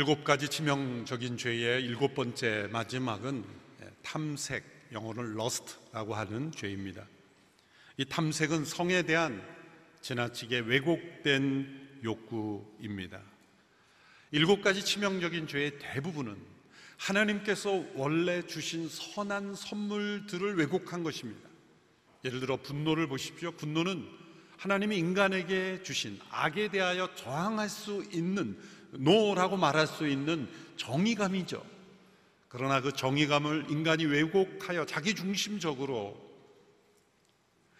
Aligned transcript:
일곱 0.00 0.24
가지 0.24 0.48
치명적인 0.48 1.36
죄의 1.36 1.82
일곱 1.82 2.14
번째 2.14 2.70
마지막은 2.72 3.44
탐색, 4.00 4.64
영어로는 4.92 5.32
lust라고 5.32 6.14
하는 6.14 6.50
죄입니다. 6.52 7.06
이 7.98 8.06
탐색은 8.06 8.64
성에 8.64 9.02
대한 9.02 9.46
지나치게 10.00 10.60
왜곡된 10.60 11.98
욕구입니다. 12.02 13.20
일곱 14.30 14.62
가지 14.62 14.82
치명적인 14.82 15.46
죄의 15.46 15.78
대부분은 15.78 16.34
하나님께서 16.96 17.84
원래 17.92 18.40
주신 18.46 18.88
선한 18.88 19.54
선물들을 19.54 20.56
왜곡한 20.56 21.02
것입니다. 21.02 21.46
예를 22.24 22.40
들어 22.40 22.56
분노를 22.56 23.06
보십시오. 23.06 23.52
분노는 23.52 24.08
하나님이 24.56 24.96
인간에게 24.96 25.82
주신 25.82 26.18
악에 26.30 26.68
대하여 26.68 27.14
저항할 27.16 27.68
수 27.68 28.02
있는 28.14 28.58
노라고 28.92 29.56
말할 29.56 29.86
수 29.86 30.06
있는 30.08 30.48
정의감이죠. 30.76 31.64
그러나 32.48 32.80
그 32.80 32.92
정의감을 32.92 33.66
인간이 33.70 34.04
왜곡하여 34.06 34.86
자기 34.86 35.14
중심적으로 35.14 36.16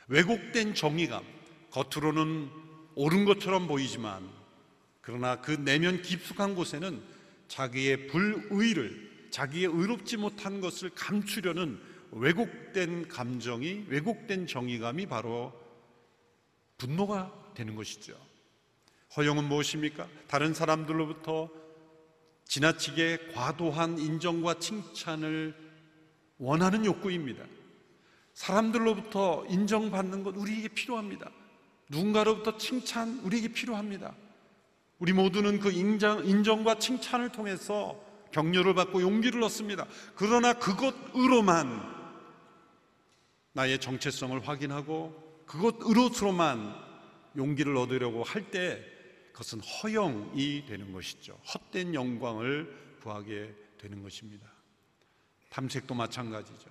왜곡된 0.08 0.74
정의감, 0.74 1.24
겉으로는 1.70 2.50
옳은 2.94 3.24
것처럼 3.24 3.66
보이지만 3.66 4.28
그러나 5.00 5.40
그 5.40 5.52
내면 5.52 6.02
깊숙한 6.02 6.54
곳에는 6.54 7.02
자기의 7.48 8.08
불의를 8.08 9.28
자기의 9.30 9.66
의롭지 9.66 10.16
못한 10.16 10.60
것을 10.60 10.90
감추려는 10.90 11.80
왜곡된 12.12 13.08
감정이 13.08 13.86
왜곡된 13.88 14.46
정의감이 14.46 15.06
바로 15.06 15.52
분노가 16.78 17.32
되는 17.54 17.74
것이죠. 17.74 18.29
허용은 19.16 19.44
무엇입니까? 19.44 20.06
다른 20.28 20.54
사람들로부터 20.54 21.48
지나치게 22.44 23.32
과도한 23.34 23.98
인정과 23.98 24.58
칭찬을 24.60 25.54
원하는 26.38 26.84
욕구입니다. 26.84 27.44
사람들로부터 28.34 29.46
인정받는 29.48 30.22
것 30.22 30.36
우리에게 30.36 30.68
필요합니다. 30.68 31.30
누군가로부터 31.88 32.56
칭찬 32.56 33.20
우리에게 33.24 33.48
필요합니다. 33.48 34.14
우리 35.00 35.12
모두는 35.12 35.58
그 35.58 35.72
인정, 35.72 36.24
인정과 36.24 36.78
칭찬을 36.78 37.30
통해서 37.30 38.00
격려를 38.30 38.74
받고 38.74 39.02
용기를 39.02 39.42
얻습니다. 39.42 39.86
그러나 40.14 40.52
그것으로만 40.52 41.98
나의 43.52 43.80
정체성을 43.80 44.46
확인하고 44.46 45.44
그것으로서만 45.46 46.74
용기를 47.36 47.76
얻으려고 47.76 48.22
할 48.22 48.50
때 48.52 48.99
그것은 49.32 49.60
허영이 49.60 50.66
되는 50.66 50.92
것이죠. 50.92 51.38
헛된 51.54 51.94
영광을 51.94 52.96
구하게 53.00 53.54
되는 53.78 54.02
것입니다. 54.02 54.50
탐색도 55.48 55.94
마찬가지죠. 55.94 56.68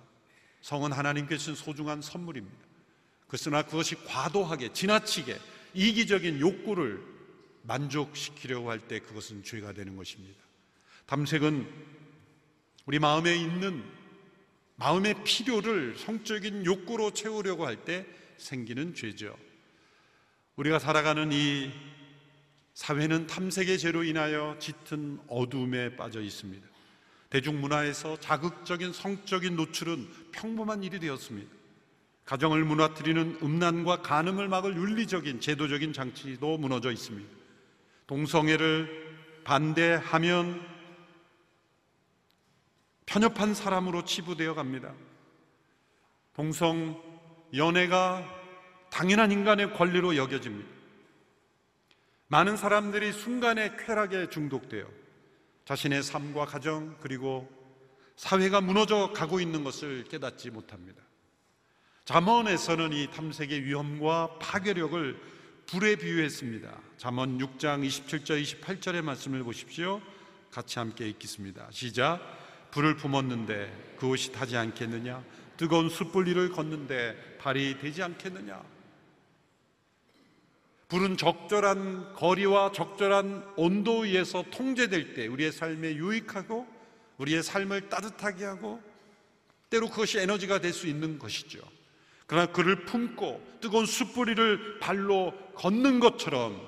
성은 0.62 0.92
하나님께 0.92 1.36
주신 1.36 1.54
소중한 1.54 2.02
선물입니다. 2.02 2.58
그러나 3.26 3.62
그것이 3.62 3.94
과도하게 4.04 4.72
지나치게 4.72 5.38
이기적인 5.74 6.40
욕구를 6.40 7.02
만족시키려고 7.62 8.70
할 8.70 8.80
때 8.80 8.98
그것은 9.00 9.44
죄가 9.44 9.72
되는 9.72 9.96
것입니다. 9.96 10.40
탐색은 11.06 11.68
우리 12.86 12.98
마음에 12.98 13.36
있는 13.36 13.84
마음의 14.76 15.24
필요를 15.24 15.96
성적인 15.98 16.64
욕구로 16.64 17.12
채우려고 17.12 17.66
할 17.66 17.84
때 17.84 18.06
생기는 18.38 18.94
죄죠. 18.94 19.36
우리가 20.56 20.78
살아가는 20.78 21.30
이 21.32 21.70
사회는 22.80 23.26
탐색의 23.26 23.78
죄로 23.78 24.04
인하여 24.04 24.56
짙은 24.58 25.20
어둠에 25.28 25.96
빠져 25.96 26.22
있습니다. 26.22 26.66
대중문화에서 27.28 28.18
자극적인 28.20 28.94
성적인 28.94 29.54
노출은 29.54 30.08
평범한 30.32 30.82
일이 30.82 30.98
되었습니다. 30.98 31.52
가정을 32.24 32.64
무너뜨리는 32.64 33.40
음란과 33.42 34.00
간음을 34.00 34.48
막을 34.48 34.76
윤리적인 34.76 35.40
제도적인 35.40 35.92
장치도 35.92 36.56
무너져 36.56 36.90
있습니다. 36.90 37.30
동성애를 38.06 39.18
반대하면 39.44 40.66
편협한 43.04 43.52
사람으로 43.52 44.06
치부되어 44.06 44.54
갑니다. 44.54 44.94
동성 46.32 46.98
연애가 47.54 48.24
당연한 48.88 49.32
인간의 49.32 49.74
권리로 49.74 50.16
여겨집니다. 50.16 50.79
많은 52.32 52.56
사람들이 52.56 53.12
순간의 53.12 53.76
쾌락에 53.76 54.30
중독되어 54.30 54.86
자신의 55.64 56.04
삶과 56.04 56.44
가정 56.44 56.96
그리고 57.00 57.50
사회가 58.14 58.60
무너져 58.60 59.12
가고 59.12 59.40
있는 59.40 59.64
것을 59.64 60.04
깨닫지 60.04 60.50
못합니다. 60.50 61.02
잠언에서는 62.04 62.92
이 62.92 63.08
탐색의 63.10 63.64
위험과 63.64 64.38
파괴력을 64.38 65.20
불에 65.66 65.96
비유했습니다. 65.96 66.72
잠언 66.98 67.36
6장 67.38 67.84
27절 67.84 68.60
28절의 68.60 69.02
말씀을 69.02 69.42
보십시오. 69.42 70.00
같이 70.52 70.78
함께 70.78 71.08
읽겠습니다. 71.08 71.66
시작. 71.72 72.20
불을 72.70 72.96
품었는데 72.96 73.96
그 73.98 74.06
옷이 74.06 74.32
타지 74.32 74.56
않겠느냐? 74.56 75.24
뜨거운 75.56 75.88
숯불 75.88 76.28
위를 76.28 76.50
걷는데 76.50 77.38
발이 77.40 77.78
되지 77.80 78.04
않겠느냐? 78.04 78.62
불은 80.90 81.16
적절한 81.16 82.14
거리와 82.14 82.72
적절한 82.72 83.54
온도에서 83.56 84.44
통제될 84.50 85.14
때 85.14 85.28
우리의 85.28 85.52
삶에 85.52 85.94
유익하고 85.94 86.66
우리의 87.18 87.44
삶을 87.44 87.88
따뜻하게 87.88 88.44
하고 88.44 88.82
때로 89.70 89.88
그것이 89.88 90.18
에너지가 90.18 90.60
될 90.60 90.72
수 90.72 90.88
있는 90.88 91.18
것이죠. 91.18 91.60
그러나 92.26 92.50
그를 92.50 92.84
품고 92.84 93.58
뜨거운 93.60 93.86
숯불이를 93.86 94.80
발로 94.80 95.32
걷는 95.54 96.00
것처럼 96.00 96.60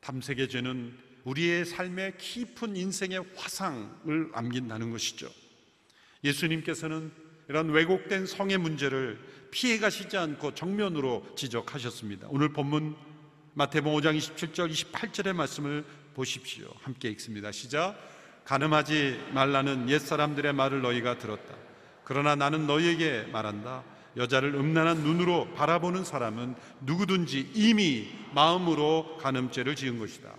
탐색의 0.00 0.48
죄는 0.48 0.96
우리의 1.24 1.64
삶에 1.64 2.14
깊은 2.18 2.76
인생의 2.76 3.24
화상을 3.34 4.30
남긴다는 4.32 4.90
것이죠. 4.92 5.28
예수님께서는 6.22 7.10
이런 7.48 7.70
왜곡된 7.70 8.26
성의 8.26 8.58
문제를 8.58 9.18
피해 9.50 9.78
가시지 9.78 10.16
않고 10.16 10.54
정면으로 10.54 11.26
지적하셨습니다. 11.36 12.28
오늘 12.30 12.52
본문 12.52 13.07
마태복음 13.58 13.98
5장 13.98 14.16
27절 14.16 14.70
28절의 14.70 15.32
말씀을 15.32 15.84
보십시오. 16.14 16.72
함께 16.80 17.10
읽습니다. 17.10 17.50
시작. 17.50 17.98
가늠하지 18.44 19.18
말라는 19.32 19.90
옛 19.90 19.98
사람들의 19.98 20.52
말을 20.52 20.80
너희가 20.80 21.18
들었다. 21.18 21.56
그러나 22.04 22.36
나는 22.36 22.68
너희에게 22.68 23.24
말한다. 23.32 23.82
여자를 24.16 24.54
음란한 24.54 24.98
눈으로 24.98 25.52
바라보는 25.54 26.04
사람은 26.04 26.54
누구든지 26.82 27.50
이미 27.52 28.06
마음으로 28.32 29.18
간음죄를 29.20 29.74
지은 29.74 29.98
것이다. 29.98 30.32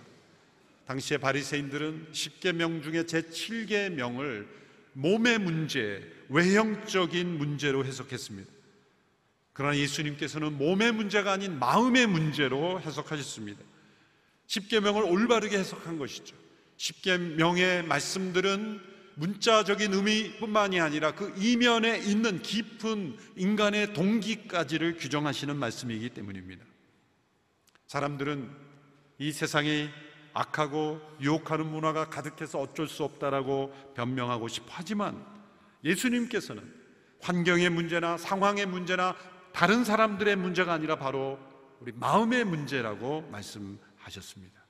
당시의 0.86 1.18
바리새인들은 1.18 2.12
10계명 2.12 2.82
중에 2.82 3.02
제7계명을 3.02 4.46
몸의 4.94 5.40
문제, 5.40 6.10
외형적인 6.30 7.36
문제로 7.36 7.84
해석했습니다. 7.84 8.59
그러나 9.60 9.76
예수님께서는 9.76 10.56
몸의 10.56 10.90
문제가 10.92 11.32
아닌 11.32 11.58
마음의 11.58 12.06
문제로 12.06 12.80
해석하셨습니다. 12.80 13.60
십계명을 14.46 15.02
올바르게 15.02 15.58
해석한 15.58 15.98
것이죠. 15.98 16.34
십계명의 16.78 17.82
말씀들은 17.82 18.80
문자적인 19.16 19.92
의미뿐만이 19.92 20.80
아니라 20.80 21.14
그 21.14 21.34
이면에 21.36 21.98
있는 21.98 22.40
깊은 22.40 23.18
인간의 23.36 23.92
동기까지를 23.92 24.96
규정하시는 24.96 25.54
말씀이기 25.54 26.08
때문입니다. 26.08 26.64
사람들은 27.86 28.50
이 29.18 29.30
세상이 29.30 29.90
악하고 30.32 31.02
유혹하는 31.20 31.66
문화가 31.66 32.08
가득해서 32.08 32.60
어쩔 32.60 32.88
수 32.88 33.04
없다라고 33.04 33.74
변명하고 33.94 34.48
싶어 34.48 34.68
하지만 34.70 35.22
예수님께서는 35.84 36.80
환경의 37.20 37.68
문제나 37.68 38.16
상황의 38.16 38.64
문제나 38.64 39.14
다른 39.52 39.84
사람들의 39.84 40.36
문제가 40.36 40.72
아니라 40.72 40.96
바로 40.96 41.38
우리 41.80 41.92
마음의 41.92 42.44
문제라고 42.44 43.22
말씀하셨습니다. 43.30 44.60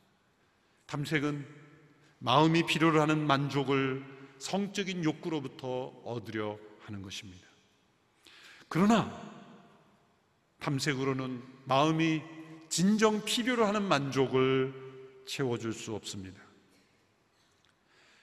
탐색은 0.86 1.46
마음이 2.18 2.66
필요로 2.66 3.00
하는 3.00 3.26
만족을 3.26 4.04
성적인 4.38 5.04
욕구로부터 5.04 5.92
얻으려 6.04 6.58
하는 6.80 7.02
것입니다. 7.02 7.46
그러나 8.68 9.30
탐색으로는 10.60 11.42
마음이 11.64 12.22
진정 12.68 13.24
필요로 13.24 13.64
하는 13.66 13.82
만족을 13.82 14.74
채워줄 15.26 15.72
수 15.72 15.94
없습니다. 15.94 16.40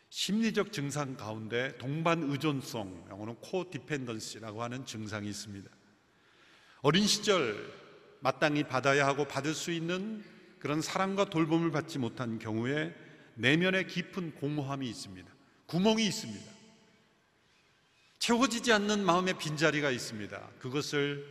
심리적 0.09 0.71
증상 0.71 1.15
가운데 1.15 1.77
동반 1.77 2.23
의존성, 2.23 3.07
영어는 3.09 3.35
코디펜던시라고 3.35 4.63
하는 4.63 4.85
증상이 4.85 5.27
있습니다. 5.27 5.69
어린 6.87 7.05
시절 7.05 7.69
마땅히 8.21 8.63
받아야 8.63 9.05
하고 9.07 9.25
받을 9.25 9.53
수 9.53 9.73
있는 9.73 10.23
그런 10.57 10.81
사랑과 10.81 11.25
돌봄을 11.25 11.69
받지 11.69 11.99
못한 11.99 12.39
경우에 12.39 12.95
내면에 13.35 13.83
깊은 13.83 14.35
공허함이 14.35 14.89
있습니다. 14.89 15.29
구멍이 15.65 16.07
있습니다. 16.07 16.49
채워지지 18.19 18.71
않는 18.71 19.03
마음의 19.03 19.37
빈자리가 19.37 19.91
있습니다. 19.91 20.49
그것을 20.59 21.25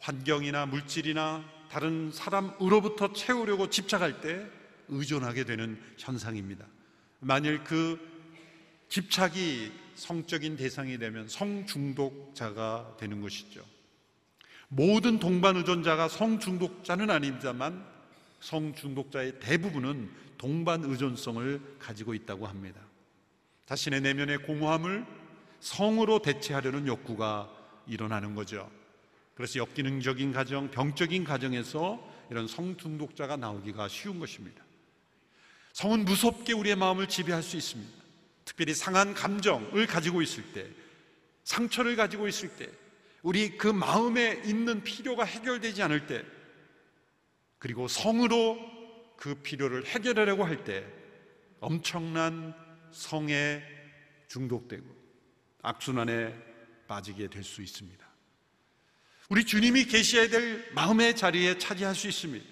환경이나 0.00 0.66
물질이나 0.66 1.42
다른 1.70 2.12
사람으로부터 2.12 3.14
채우려고 3.14 3.70
집착할 3.70 4.20
때 4.20 4.46
의존하게 4.88 5.44
되는 5.44 5.80
현상입니다. 5.96 6.66
만일 7.20 7.64
그 7.64 7.98
집착이 8.90 9.72
성적인 9.94 10.58
대상이 10.58 10.98
되면 10.98 11.26
성중독자가 11.26 12.98
되는 13.00 13.22
것이죠. 13.22 13.64
모든 14.68 15.18
동반 15.18 15.56
의존자가 15.56 16.08
성중독자는 16.08 17.10
아닙니다만 17.10 17.84
성중독자의 18.40 19.40
대부분은 19.40 20.10
동반 20.38 20.84
의존성을 20.84 21.78
가지고 21.78 22.14
있다고 22.14 22.46
합니다. 22.46 22.80
자신의 23.66 24.02
내면의 24.02 24.38
공허함을 24.38 25.06
성으로 25.60 26.20
대체하려는 26.20 26.86
욕구가 26.86 27.50
일어나는 27.86 28.34
거죠. 28.34 28.70
그래서 29.34 29.58
역기능적인 29.58 30.32
가정, 30.32 30.70
병적인 30.70 31.24
가정에서 31.24 32.14
이런 32.30 32.46
성중독자가 32.46 33.36
나오기가 33.36 33.88
쉬운 33.88 34.18
것입니다. 34.20 34.62
성은 35.72 36.04
무섭게 36.04 36.52
우리의 36.52 36.76
마음을 36.76 37.08
지배할 37.08 37.42
수 37.42 37.56
있습니다. 37.56 37.90
특별히 38.44 38.74
상한 38.74 39.14
감정을 39.14 39.86
가지고 39.86 40.22
있을 40.22 40.44
때, 40.52 40.68
상처를 41.44 41.96
가지고 41.96 42.28
있을 42.28 42.50
때, 42.56 42.70
우리 43.24 43.56
그 43.56 43.66
마음에 43.66 44.42
있는 44.44 44.84
필요가 44.84 45.24
해결되지 45.24 45.82
않을 45.82 46.06
때, 46.06 46.22
그리고 47.58 47.88
성으로 47.88 48.58
그 49.16 49.36
필요를 49.36 49.86
해결하려고 49.86 50.44
할 50.44 50.64
때 50.64 50.84
엄청난 51.58 52.54
성에 52.92 53.62
중독되고 54.28 54.84
악순환에 55.62 56.34
빠지게 56.86 57.28
될 57.28 57.42
수 57.42 57.62
있습니다. 57.62 58.06
우리 59.30 59.46
주님이 59.46 59.86
계셔야 59.86 60.28
될 60.28 60.70
마음의 60.74 61.16
자리에 61.16 61.56
차지할 61.56 61.94
수 61.94 62.06
있습니다. 62.06 62.44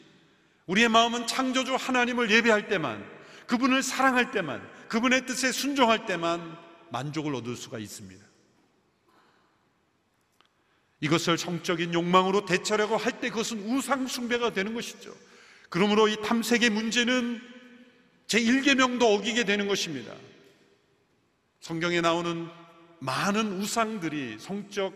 우리의 0.64 0.88
마음은 0.88 1.26
창조주 1.26 1.74
하나님을 1.74 2.30
예배할 2.30 2.68
때만, 2.68 3.06
그분을 3.46 3.82
사랑할 3.82 4.30
때만, 4.30 4.66
그분의 4.88 5.26
뜻에 5.26 5.52
순종할 5.52 6.06
때만 6.06 6.56
만족을 6.90 7.34
얻을 7.34 7.56
수가 7.56 7.78
있습니다. 7.78 8.31
이것을 11.02 11.36
성적인 11.36 11.92
욕망으로 11.92 12.46
대처하려고 12.46 12.96
할 12.96 13.20
때 13.20 13.28
그것은 13.28 13.58
우상숭배가 13.58 14.52
되는 14.54 14.72
것이죠. 14.72 15.14
그러므로 15.68 16.08
이 16.08 16.16
탐색의 16.22 16.70
문제는 16.70 17.40
제1계명도 18.28 19.02
어기게 19.02 19.44
되는 19.44 19.68
것입니다. 19.68 20.14
성경에 21.60 22.00
나오는 22.00 22.48
많은 23.00 23.60
우상들이 23.60 24.38
성적 24.38 24.94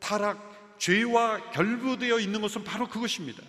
타락, 0.00 0.76
죄와 0.78 1.50
결부되어 1.52 2.18
있는 2.18 2.40
것은 2.40 2.64
바로 2.64 2.88
그것입니다. 2.88 3.42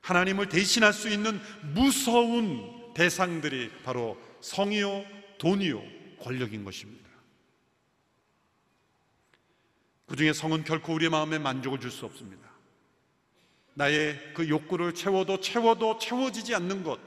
하나님을 0.00 0.48
대신할 0.48 0.92
수 0.92 1.08
있는 1.08 1.40
무서운 1.74 2.92
대상들이 2.94 3.70
바로 3.84 4.18
성이요, 4.40 5.04
돈이요, 5.38 5.82
권력인 6.20 6.64
것입니다. 6.64 7.03
그 10.06 10.16
중에 10.16 10.32
성은 10.32 10.64
결코 10.64 10.94
우리의 10.94 11.10
마음에 11.10 11.38
만족을 11.38 11.80
줄 11.80 11.90
수 11.90 12.04
없습니다. 12.06 12.44
나의 13.74 14.34
그 14.34 14.48
욕구를 14.48 14.94
채워도 14.94 15.40
채워도 15.40 15.98
채워지지 15.98 16.54
않는 16.54 16.84
것, 16.84 17.00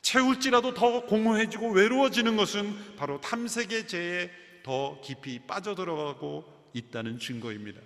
채울지라도 0.00 0.74
더 0.74 1.04
공허해지고 1.04 1.72
외로워지는 1.72 2.36
것은 2.36 2.96
바로 2.96 3.20
탐색의 3.20 3.88
죄에 3.88 4.30
더 4.62 5.00
깊이 5.02 5.40
빠져들어가고 5.46 6.70
있다는 6.72 7.18
증거입니다. 7.18 7.80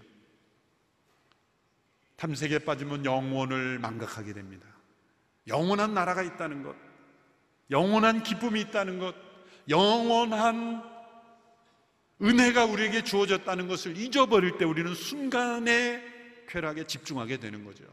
탐색에 2.16 2.60
빠지면 2.60 3.04
영혼을 3.04 3.78
망각하게 3.80 4.32
됩니다. 4.32 4.66
영원한 5.48 5.94
나라가 5.94 6.22
있다는 6.22 6.62
것, 6.62 6.76
영원한 7.70 8.22
기쁨이 8.22 8.60
있다는 8.60 9.00
것, 9.00 9.14
영원한 9.68 10.91
은혜가 12.20 12.66
우리에게 12.66 13.02
주어졌다는 13.02 13.68
것을 13.68 13.96
잊어버릴 13.96 14.58
때 14.58 14.64
우리는 14.64 14.94
순간의 14.94 16.44
쾌락에 16.48 16.86
집중하게 16.86 17.38
되는 17.38 17.64
거죠. 17.64 17.84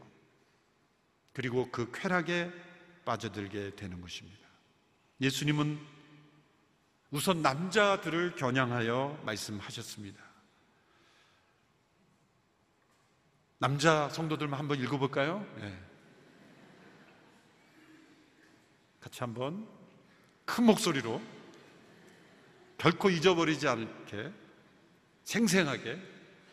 그리고 1.32 1.70
그 1.70 1.90
쾌락에 1.92 2.50
빠져들게 3.04 3.76
되는 3.76 4.00
것입니다. 4.00 4.46
예수님은 5.20 5.78
우선 7.10 7.42
남자들을 7.42 8.36
겨냥하여 8.36 9.20
말씀하셨습니다. 9.24 10.22
남자 13.58 14.08
성도들만 14.08 14.58
한번 14.58 14.80
읽어볼까요? 14.80 15.46
네. 15.56 15.78
같이 19.00 19.20
한번 19.20 19.68
큰 20.44 20.64
목소리로 20.64 21.20
결코 22.80 23.10
잊어버리지 23.10 23.68
않게 23.68 24.32
생생하게 25.24 25.98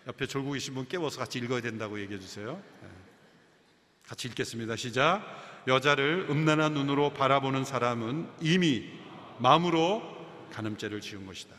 옆에 0.07 0.27
졸고 0.27 0.51
계신 0.51 0.73
분 0.73 0.85
깨워서 0.85 1.19
같이 1.19 1.39
읽어야 1.39 1.61
된다고 1.61 2.01
얘기해 2.01 2.19
주세요. 2.19 2.61
네. 2.81 2.89
같이 4.05 4.27
읽겠습니다. 4.27 4.75
시작. 4.75 5.23
여자를 5.67 6.27
음란한 6.29 6.73
눈으로 6.73 7.13
바라보는 7.13 7.63
사람은 7.63 8.29
이미 8.41 8.89
마음으로 9.39 10.03
간음죄를 10.51 10.99
지은 10.99 11.25
것이다. 11.25 11.55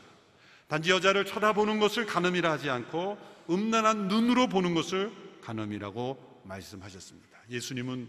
단지 0.67 0.91
여자를 0.91 1.25
쳐다보는 1.25 1.81
것을 1.81 2.05
간음이라 2.05 2.53
하지 2.53 2.69
않고 2.69 3.17
음란한 3.49 4.09
눈으로 4.09 4.49
보는 4.49 4.75
것을 4.75 5.11
간음이라고 5.41 6.43
말씀하셨습니다. 6.44 7.38
예수님은 7.50 8.06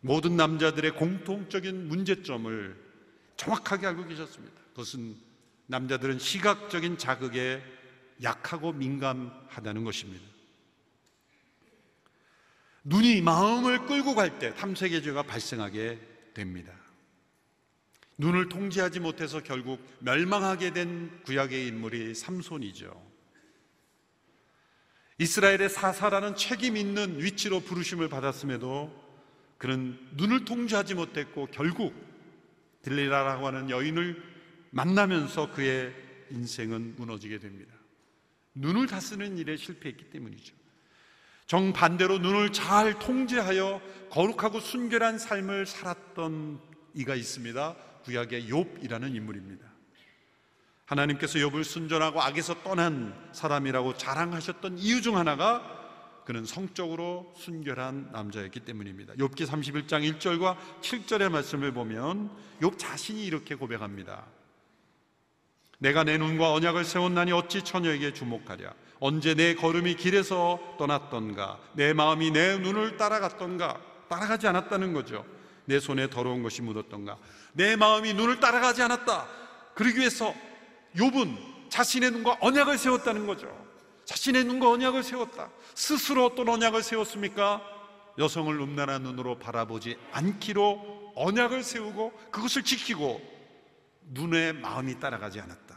모든 0.00 0.36
남자들의 0.36 0.96
공통적인 0.96 1.88
문제점을 1.88 2.76
정확하게 3.36 3.86
알고 3.86 4.06
계셨습니다. 4.06 4.60
그것은 4.70 5.31
남자들은 5.66 6.18
시각적인 6.18 6.98
자극에 6.98 7.62
약하고 8.22 8.72
민감하다는 8.72 9.84
것입니다. 9.84 10.24
눈이 12.84 13.22
마음을 13.22 13.86
끌고 13.86 14.14
갈 14.14 14.38
때 14.38 14.54
탐색의 14.54 15.02
죄가 15.02 15.22
발생하게 15.22 16.00
됩니다. 16.34 16.72
눈을 18.18 18.48
통제하지 18.48 19.00
못해서 19.00 19.42
결국 19.42 19.80
멸망하게 20.00 20.72
된 20.72 21.22
구약의 21.24 21.66
인물이 21.68 22.14
삼손이죠. 22.14 23.12
이스라엘의 25.18 25.68
사사라는 25.68 26.36
책임 26.36 26.76
있는 26.76 27.20
위치로 27.20 27.60
부르심을 27.60 28.08
받았음에도 28.08 29.00
그는 29.58 29.98
눈을 30.14 30.44
통제하지 30.44 30.94
못했고 30.94 31.46
결국 31.52 31.94
딜리라라고 32.82 33.46
하는 33.46 33.70
여인을 33.70 34.31
만나면서 34.72 35.52
그의 35.52 35.94
인생은 36.30 36.96
무너지게 36.96 37.38
됩니다. 37.38 37.74
눈을 38.54 38.86
다스는 38.86 39.38
일에 39.38 39.56
실패했기 39.56 40.10
때문이죠. 40.10 40.54
정반대로 41.46 42.18
눈을 42.18 42.52
잘 42.52 42.98
통제하여 42.98 43.80
거룩하고 44.10 44.60
순결한 44.60 45.18
삶을 45.18 45.66
살았던 45.66 46.60
이가 46.94 47.14
있습니다. 47.14 47.76
구약의 48.04 48.48
욥이라는 48.48 49.14
인물입니다. 49.14 49.66
하나님께서 50.86 51.38
욥을 51.38 51.64
순전하고 51.64 52.22
악에서 52.22 52.62
떠난 52.62 53.14
사람이라고 53.32 53.96
자랑하셨던 53.96 54.78
이유 54.78 55.02
중 55.02 55.16
하나가 55.16 55.80
그는 56.24 56.44
성적으로 56.44 57.32
순결한 57.36 58.10
남자였기 58.12 58.60
때문입니다. 58.60 59.14
욥기 59.14 59.46
31장 59.46 60.18
1절과 60.18 60.56
7절의 60.80 61.30
말씀을 61.30 61.72
보면 61.72 62.30
욥 62.60 62.78
자신이 62.78 63.24
이렇게 63.24 63.54
고백합니다. 63.54 64.26
내가 65.82 66.04
내 66.04 66.16
눈과 66.16 66.52
언약을 66.52 66.84
세웠나니 66.84 67.32
어찌 67.32 67.62
처녀에게 67.62 68.12
주목하랴? 68.14 68.72
언제 69.00 69.34
내 69.34 69.56
걸음이 69.56 69.96
길에서 69.96 70.60
떠났던가? 70.78 71.58
내 71.72 71.92
마음이 71.92 72.30
내 72.30 72.56
눈을 72.56 72.96
따라갔던가? 72.96 73.80
따라가지 74.08 74.46
않았다는 74.46 74.92
거죠. 74.92 75.26
내 75.64 75.80
손에 75.80 76.08
더러운 76.08 76.44
것이 76.44 76.62
묻었던가? 76.62 77.18
내 77.52 77.74
마음이 77.74 78.14
눈을 78.14 78.38
따라가지 78.38 78.80
않았다. 78.80 79.26
그러기 79.74 79.98
위해서 79.98 80.32
욥은 80.94 81.36
자신의 81.68 82.12
눈과 82.12 82.38
언약을 82.40 82.78
세웠다는 82.78 83.26
거죠. 83.26 83.48
자신의 84.04 84.44
눈과 84.44 84.70
언약을 84.70 85.02
세웠다. 85.02 85.50
스스로 85.74 86.26
어떤 86.26 86.48
언약을 86.48 86.84
세웠습니까? 86.84 87.60
여성을 88.18 88.54
음란한 88.54 89.02
눈으로 89.02 89.40
바라보지 89.40 89.96
않기로 90.12 91.14
언약을 91.16 91.64
세우고 91.64 92.12
그것을 92.30 92.62
지키고 92.62 93.20
눈의 94.12 94.52
마음이 94.52 95.00
따라가지 95.00 95.40
않았다 95.40 95.71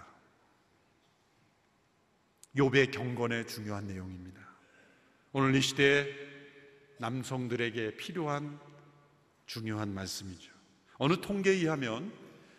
욥의 2.56 2.92
경건의 2.92 3.48
중요한 3.48 3.88
내용입니다. 3.88 4.42
오늘 5.34 5.56
이 5.56 5.62
시대에 5.62 6.08
남성들에게 7.00 7.98
필요한 7.98 8.60
중요한 9.46 9.94
말씀이죠. 9.94 10.52
어느 10.98 11.20
통계에 11.20 11.54
의하면 11.54 12.12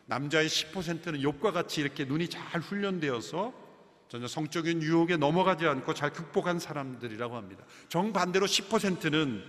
남자의 0.06 0.48
10%는 0.48 1.22
욕과 1.22 1.52
같이 1.52 1.80
이렇게 1.80 2.04
눈이 2.04 2.28
잘 2.28 2.60
훈련되어서 2.60 3.66
전혀 4.08 4.28
성적인 4.28 4.82
유혹에 4.82 5.16
넘어가지 5.16 5.66
않고 5.66 5.94
잘 5.94 6.12
극복한 6.12 6.58
사람들이라고 6.58 7.34
합니다. 7.34 7.64
정반대로 7.88 8.46
10%는 8.46 9.42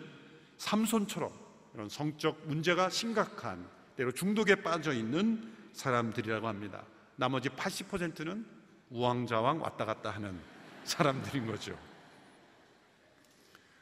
삼손처럼 0.58 1.32
이런 1.76 1.90
성적 1.90 2.48
문제가 2.48 2.90
심각한 2.90 3.70
때로 3.96 4.12
중독에 4.12 4.56
빠져 4.56 4.94
있는 4.94 5.54
사람들이라고 5.74 6.48
합니다. 6.48 6.86
나머지 7.18 7.50
80%는 7.50 8.57
우왕좌왕 8.90 9.62
왔다 9.62 9.86
갔다 9.86 10.12
하는 10.12 10.40
사람들인 10.84 11.46
거죠. 11.48 11.78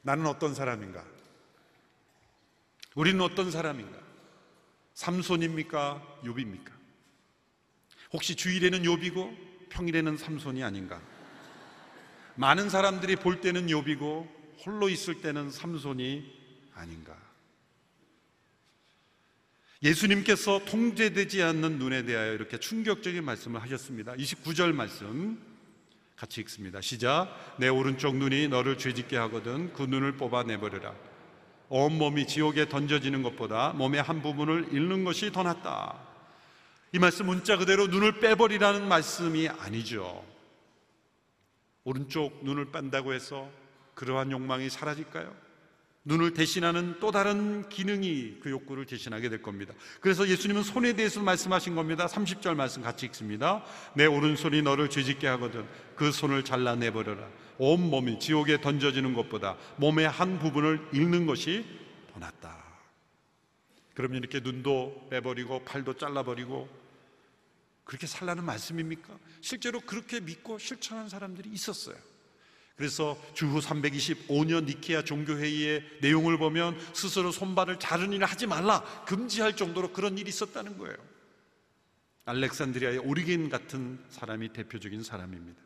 나는 0.01 0.25
어떤 0.27 0.53
사람인가? 0.53 1.03
우리는 2.95 3.19
어떤 3.21 3.51
사람인가? 3.51 3.97
삼손입니까? 4.93 6.19
욥입니까? 6.23 6.71
혹시 8.13 8.35
주일에는 8.35 8.83
욥이고 8.83 9.69
평일에는 9.69 10.17
삼손이 10.17 10.63
아닌가? 10.63 11.01
많은 12.35 12.69
사람들이 12.69 13.17
볼 13.17 13.41
때는 13.41 13.67
욥이고 13.67 14.27
홀로 14.65 14.89
있을 14.89 15.21
때는 15.21 15.51
삼손이 15.51 16.71
아닌가? 16.73 17.24
예수님께서 19.85 20.65
통제되지 20.65 21.43
않는 21.43 21.77
눈에 21.77 22.05
대하여 22.05 22.33
이렇게 22.33 22.57
충격적인 22.57 23.23
말씀을 23.23 23.61
하셨습니다. 23.61 24.13
29절 24.13 24.73
말씀 24.73 25.39
같이 26.15 26.41
읽습니다. 26.41 26.81
시작. 26.81 27.55
내 27.59 27.67
오른쪽 27.67 28.15
눈이 28.15 28.47
너를 28.47 28.79
죄짓게 28.79 29.15
하거든 29.17 29.71
그 29.73 29.83
눈을 29.83 30.17
뽑아 30.17 30.41
내버려라. 30.43 30.95
온 31.69 31.99
몸이 31.99 32.25
지옥에 32.25 32.67
던져지는 32.67 33.21
것보다 33.21 33.73
몸의 33.73 34.01
한 34.01 34.23
부분을 34.23 34.69
잃는 34.71 35.03
것이 35.03 35.31
더 35.31 35.43
낫다. 35.43 35.99
이 36.91 36.97
말씀 36.97 37.27
문자 37.27 37.55
그대로 37.55 37.85
눈을 37.85 38.19
빼버리라는 38.19 38.87
말씀이 38.87 39.49
아니죠. 39.49 40.25
오른쪽 41.83 42.43
눈을 42.43 42.71
뺀다고 42.71 43.13
해서 43.13 43.51
그러한 43.93 44.31
욕망이 44.31 44.67
사라질까요? 44.67 45.44
눈을 46.05 46.33
대신하는 46.33 46.97
또 46.99 47.11
다른 47.11 47.67
기능이 47.67 48.37
그 48.39 48.51
욕구를 48.51 48.85
대신하게 48.85 49.29
될 49.29 49.41
겁니다. 49.41 49.73
그래서 49.99 50.27
예수님은 50.27 50.61
손에 50.61 50.93
대해서 50.93 51.19
말씀하신 51.21 51.75
겁니다. 51.75 52.05
30절 52.05 52.55
말씀 52.55 52.83
같이 52.83 53.07
읽습니다. 53.07 53.63
내 53.95 54.05
오른손이 54.05 54.61
너를 54.61 54.89
죄짓게 54.89 55.25
하거든 55.27 55.67
그 55.95 56.11
손을 56.11 56.45
잘라내 56.45 56.91
버려라. 56.91 57.27
온 57.57 57.89
몸이 57.89 58.19
지옥에 58.19 58.61
던져지는 58.61 59.13
것보다 59.15 59.57
몸의 59.77 60.07
한 60.07 60.37
부분을 60.37 60.89
잃는 60.93 61.25
것이 61.25 61.65
더 62.13 62.19
낫다. 62.19 62.63
그러면 63.95 64.19
이렇게 64.19 64.41
눈도 64.41 65.07
빼버리고 65.09 65.63
팔도 65.63 65.93
잘라버리고 65.95 66.69
그렇게 67.83 68.05
살라는 68.05 68.43
말씀입니까? 68.43 69.17
실제로 69.41 69.79
그렇게 69.79 70.19
믿고 70.19 70.59
실천한 70.59 71.09
사람들이 71.09 71.49
있었어요. 71.49 71.95
그래서 72.75 73.17
주후 73.33 73.59
325년 73.59 74.65
니케아 74.65 75.03
종교회의의 75.03 75.83
내용을 76.01 76.37
보면 76.37 76.77
스스로 76.93 77.31
손발을 77.31 77.79
자른 77.79 78.11
일을 78.11 78.27
하지 78.27 78.47
말라 78.47 78.81
금지할 79.05 79.55
정도로 79.55 79.93
그런 79.93 80.17
일이 80.17 80.29
있었다는 80.29 80.77
거예요. 80.77 80.95
알렉산드리아의 82.25 82.97
오리겐 82.99 83.49
같은 83.49 83.99
사람이 84.09 84.49
대표적인 84.49 85.03
사람입니다. 85.03 85.61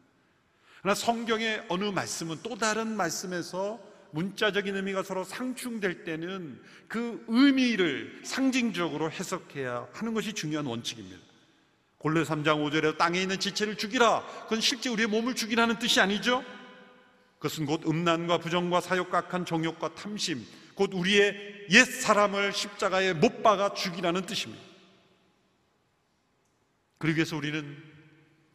그러나 0.82 0.96
성경의 0.96 1.66
어느 1.70 1.86
말씀은 1.86 2.40
또 2.44 2.58
다른 2.58 2.96
말씀에서 2.96 3.80
문자적인 4.12 4.76
의미가 4.76 5.04
서로 5.04 5.24
상충될 5.24 6.04
때는 6.04 6.62
그 6.88 7.24
의미를 7.28 8.22
상징적으로 8.24 9.12
해석해야 9.12 9.88
하는 9.94 10.14
것이 10.14 10.34
중요한 10.34 10.66
원칙입니다. 10.66 11.18
골레 11.98 12.24
3장 12.24 12.66
5절에 12.66 12.98
땅에 12.98 13.22
있는 13.22 13.40
지체를 13.40 13.78
죽이라. 13.78 14.26
그건 14.44 14.62
실제 14.62 14.90
우리의 14.90 15.08
몸을 15.08 15.36
죽이라는 15.36 15.80
뜻이 15.80 16.00
아니죠? 16.00 16.44
그것은 17.40 17.66
곧 17.66 17.88
음란과 17.88 18.40
부정과 18.40 18.82
사욕과 18.82 19.18
악한 19.18 19.46
정욕과 19.46 19.96
탐심, 19.96 20.46
곧 20.76 20.94
우리의 20.94 21.68
옛 21.72 21.86
사람을 21.86 22.52
십자가에 22.52 23.14
못 23.14 23.42
박아 23.42 23.74
죽이라는 23.74 24.26
뜻입니다. 24.26 24.62
그러기 26.98 27.16
위해서 27.16 27.38
우리는 27.38 27.82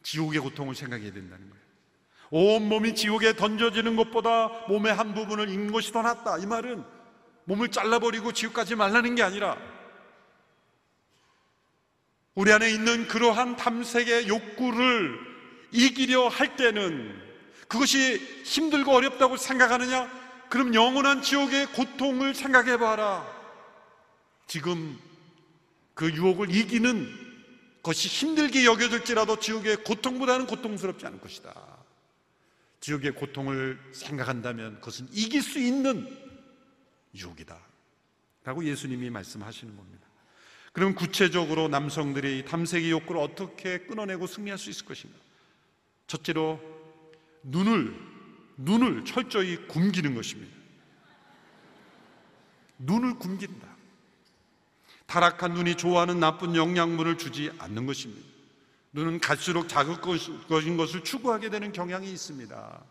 지옥의 0.03 0.39
고통을 0.39 0.75
생각해야 0.75 1.11
된다는 1.11 1.49
거예요. 1.49 1.65
온 2.29 2.69
몸이 2.69 2.93
지옥에 2.93 3.35
던져지는 3.35 3.95
것보다 3.95 4.49
몸의 4.67 4.93
한 4.93 5.15
부분을 5.15 5.49
잃는 5.49 5.71
것이 5.71 5.91
더 5.91 6.03
낫다. 6.03 6.37
이 6.37 6.45
말은 6.45 6.83
몸을 7.45 7.69
잘라버리고 7.69 8.33
지옥 8.33 8.53
가지 8.53 8.75
말라는 8.75 9.15
게 9.15 9.23
아니라 9.23 9.57
우리 12.35 12.51
안에 12.51 12.69
있는 12.69 13.07
그러한 13.07 13.55
탐색의 13.55 14.27
욕구를 14.27 15.19
이기려 15.71 16.27
할 16.27 16.55
때는 16.55 17.24
그것이 17.67 18.17
힘들고 18.43 18.91
어렵다고 18.91 19.37
생각하느냐? 19.37 20.09
그럼 20.49 20.73
영원한 20.73 21.21
지옥의 21.21 21.67
고통을 21.73 22.35
생각해 22.35 22.77
봐라. 22.77 23.25
지금 24.47 24.99
그 25.93 26.11
유혹을 26.11 26.53
이기는 26.53 27.25
것이 27.81 28.07
힘들게 28.07 28.65
여겨질지라도 28.65 29.39
지옥의 29.39 29.83
고통보다는 29.83 30.47
고통스럽지 30.47 31.05
않을 31.05 31.19
것이다. 31.19 31.53
지옥의 32.81 33.11
고통을 33.11 33.79
생각한다면 33.93 34.75
그것은 34.75 35.07
이길 35.11 35.41
수 35.41 35.59
있는 35.59 36.07
유혹이다. 37.15 37.57
라고 38.43 38.63
예수님이 38.63 39.09
말씀하시는 39.09 39.75
겁니다. 39.75 40.05
그럼 40.71 40.93
구체적으로 40.93 41.67
남성들이 41.67 42.45
탐색의 42.45 42.91
욕구를 42.91 43.21
어떻게 43.21 43.79
끊어내고 43.79 44.27
승리할 44.27 44.59
수 44.59 44.69
있을 44.69 44.85
것인가? 44.85 45.17
첫째로 46.05 46.74
눈을 47.45 48.05
눈을 48.57 49.05
철저히 49.05 49.67
굶기는 49.67 50.15
것입니다. 50.15 50.55
눈을 52.79 53.19
굶긴다. 53.19 53.75
타락한 55.05 55.53
눈이 55.53 55.75
좋아하는 55.75 56.19
나쁜 56.19 56.55
영양분을 56.55 57.17
주지 57.17 57.51
않는 57.59 57.85
것입니다. 57.85 58.27
눈은 58.93 59.19
갈수록 59.19 59.67
자극적인 59.67 60.77
것을 60.77 61.03
추구하게 61.03 61.49
되는 61.49 61.71
경향이 61.71 62.11
있습니다. 62.11 62.83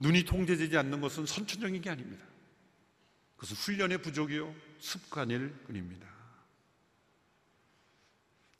눈이 0.00 0.24
통제되지 0.24 0.76
않는 0.78 1.00
것은 1.00 1.26
선천적인 1.26 1.80
게 1.80 1.90
아닙니다. 1.90 2.24
그것은 3.36 3.56
훈련의 3.56 3.98
부족이요 3.98 4.54
습관일 4.80 5.50
뿐입니다. 5.66 6.13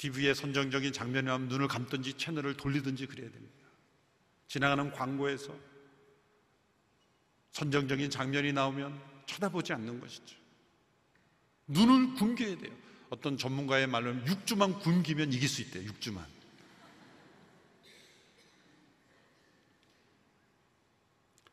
TV에 0.04 0.34
선정적인 0.34 0.92
장면이 0.92 1.26
나면 1.26 1.48
눈을 1.48 1.66
감든지 1.66 2.14
채널을 2.14 2.54
돌리든지 2.58 3.06
그래야 3.06 3.30
됩니다. 3.30 3.54
지나가는 4.48 4.90
광고에서 4.90 5.56
선정적인 7.52 8.10
장면이 8.10 8.52
나오면 8.52 9.00
쳐다보지 9.24 9.72
않는 9.72 10.00
것이죠. 10.00 10.36
눈을 11.68 12.14
굶겨야 12.16 12.58
돼요. 12.58 12.72
어떤 13.08 13.38
전문가의 13.38 13.86
말로는 13.86 14.24
6주만 14.26 14.80
굶기면 14.80 15.32
이길 15.32 15.48
수 15.48 15.62
있대요. 15.62 15.90
6주만. 15.92 16.22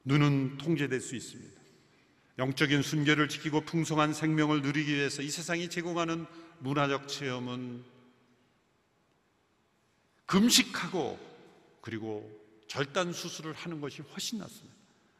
눈은 0.03 0.57
통제될 0.57 0.99
수 0.99 1.15
있습니다. 1.15 1.61
영적인 2.39 2.81
순결을 2.81 3.29
지키고 3.29 3.61
풍성한 3.61 4.13
생명을 4.13 4.61
누리기 4.61 4.93
위해서 4.93 5.21
이 5.21 5.29
세상이 5.29 5.69
제공하는 5.69 6.25
문화적 6.59 7.07
체험은 7.07 8.00
금식하고 10.31 11.19
그리고 11.81 12.31
절단 12.67 13.11
수술을 13.11 13.51
하는 13.51 13.81
것이 13.81 14.01
훨씬 14.01 14.39
낫습니다. 14.39 14.77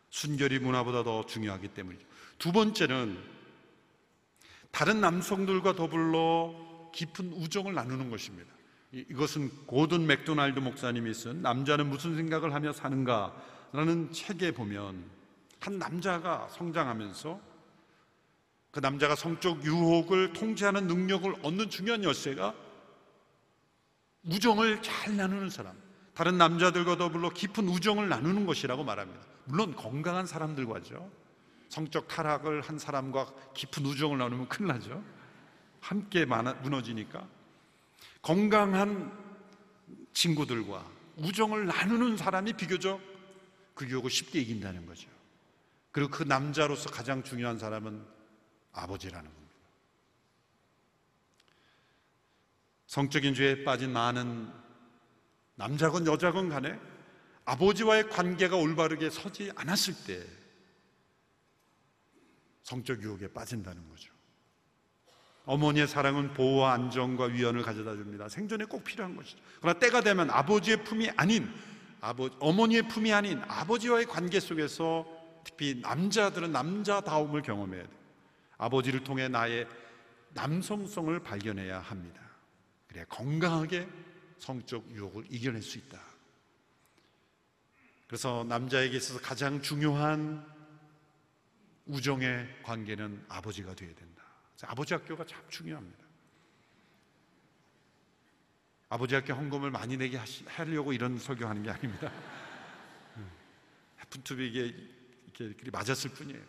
순결이 0.10 0.60
문화보다 0.60 1.04
더 1.04 1.26
중요하기 1.26 1.68
때문이죠. 1.70 2.06
두 2.38 2.54
번째는 2.54 3.22
다른 4.72 5.02
남성들과 5.02 5.76
더불어 5.76 6.90
깊은 6.94 7.34
우정을 7.34 7.74
나누는 7.74 8.10
것입니다. 8.10 8.54
이것은 8.94 9.66
고든 9.66 10.08
맥도날드 10.08 10.60
목사님이 10.60 11.14
쓴 11.14 11.42
남자는 11.42 11.90
무슨 11.90 12.16
생각을 12.16 12.54
하며 12.54 12.72
사는가라는 12.72 14.14
책에 14.14 14.52
보면 14.52 15.04
한 15.60 15.78
남자가 15.78 16.48
성장하면서 16.52 17.42
그 18.72 18.80
남자가 18.80 19.18
성적 19.18 19.62
유혹을 19.66 20.32
통제하는 20.32 20.88
능력을 20.88 21.36
얻는 21.44 21.70
중요한 21.70 22.06
열쇠가 22.06 22.71
우정을 24.24 24.82
잘 24.82 25.16
나누는 25.16 25.50
사람, 25.50 25.76
다른 26.14 26.38
남자들과 26.38 26.98
더불어 26.98 27.30
깊은 27.30 27.68
우정을 27.68 28.10
나누는 28.10 28.46
것이라고 28.46 28.84
말합니다. 28.84 29.26
물론 29.46 29.76
건강한 29.76 30.26
사람들과죠. 30.26 31.10
성적 31.70 32.08
타락을 32.08 32.62
한 32.62 32.78
사람과 32.78 33.32
깊은 33.54 33.86
우정을 33.86 34.18
나누면 34.18 34.50
큰일 34.50 34.68
나죠. 34.68 35.04
함께 35.80 36.26
무너지니까. 36.26 37.28
건강한 38.22 39.12
친구들과 40.14 40.86
우정을 41.18 41.66
나누는 41.66 42.18
사람이 42.18 42.54
비교적 42.54 43.02
그 43.74 43.88
유혹을 43.88 44.12
쉽게 44.12 44.40
이긴다는 44.42 44.86
거죠. 44.86 45.10
그리고 45.92 46.12
그 46.12 46.24
남자로서 46.24 46.90
가장 46.90 47.24
중요한 47.24 47.58
사람은 47.58 48.06
아버지라는 48.74 49.24
겁니다. 49.24 49.41
성적인 52.92 53.34
죄에 53.34 53.64
빠진 53.64 53.94
많은 53.94 54.52
남자건 55.56 56.06
여자건 56.08 56.50
간에 56.50 56.78
아버지와의 57.46 58.10
관계가 58.10 58.58
올바르게 58.58 59.10
서지 59.10 59.50
않았을 59.56 59.94
때 60.06 60.22
성적 62.64 63.02
유혹에 63.02 63.30
빠진다는 63.32 63.88
거죠. 63.88 64.12
어머니의 65.46 65.88
사랑은 65.88 66.34
보호와 66.34 66.74
안정과 66.74 67.28
위안을 67.28 67.62
가져다 67.62 67.94
줍니다. 67.94 68.28
생존에 68.28 68.66
꼭 68.66 68.84
필요한 68.84 69.16
것이죠. 69.16 69.38
그러나 69.62 69.80
때가 69.80 70.02
되면 70.02 70.30
아버지의 70.30 70.84
품이 70.84 71.12
아닌 71.16 71.50
아버 72.02 72.30
어머니의 72.42 72.90
품이 72.90 73.14
아닌 73.14 73.42
아버지와의 73.48 74.06
관계 74.06 74.42
속에서 74.42 75.08
특히 75.46 75.80
남자들은 75.82 76.52
남자다움을 76.52 77.42
경험해야 77.42 77.84
돼요. 77.84 77.98
아버지를 78.58 79.06
통해 79.06 79.30
나의 79.30 79.66
남성성을 80.34 81.18
발견해야 81.22 81.80
합니다. 81.80 82.31
그래야 82.92 83.06
건강하게 83.06 83.88
성적 84.38 84.90
유혹을 84.92 85.26
이겨낼 85.30 85.62
수 85.62 85.78
있다. 85.78 85.98
그래서 88.06 88.44
남자에게 88.50 88.98
있어서 88.98 89.22
가장 89.22 89.62
중요한 89.62 90.46
우정의 91.86 92.64
관계는 92.64 93.24
아버지가 93.30 93.74
되어야 93.74 93.96
된다. 93.96 94.24
아버지 94.64 94.94
학교가 94.94 95.26
참 95.26 95.42
중요합니다. 95.50 96.00
아버지 98.90 99.16
학교 99.16 99.34
헌금을 99.34 99.72
많이 99.72 99.96
내게 99.96 100.20
하려고 100.48 100.92
이런 100.92 101.18
설교하는 101.18 101.64
게 101.64 101.70
아닙니다. 101.70 102.12
해픈투비 104.02 104.48
이게 104.48 104.76
이렇게 105.40 105.72
맞았을 105.72 106.12
뿐이에요. 106.12 106.44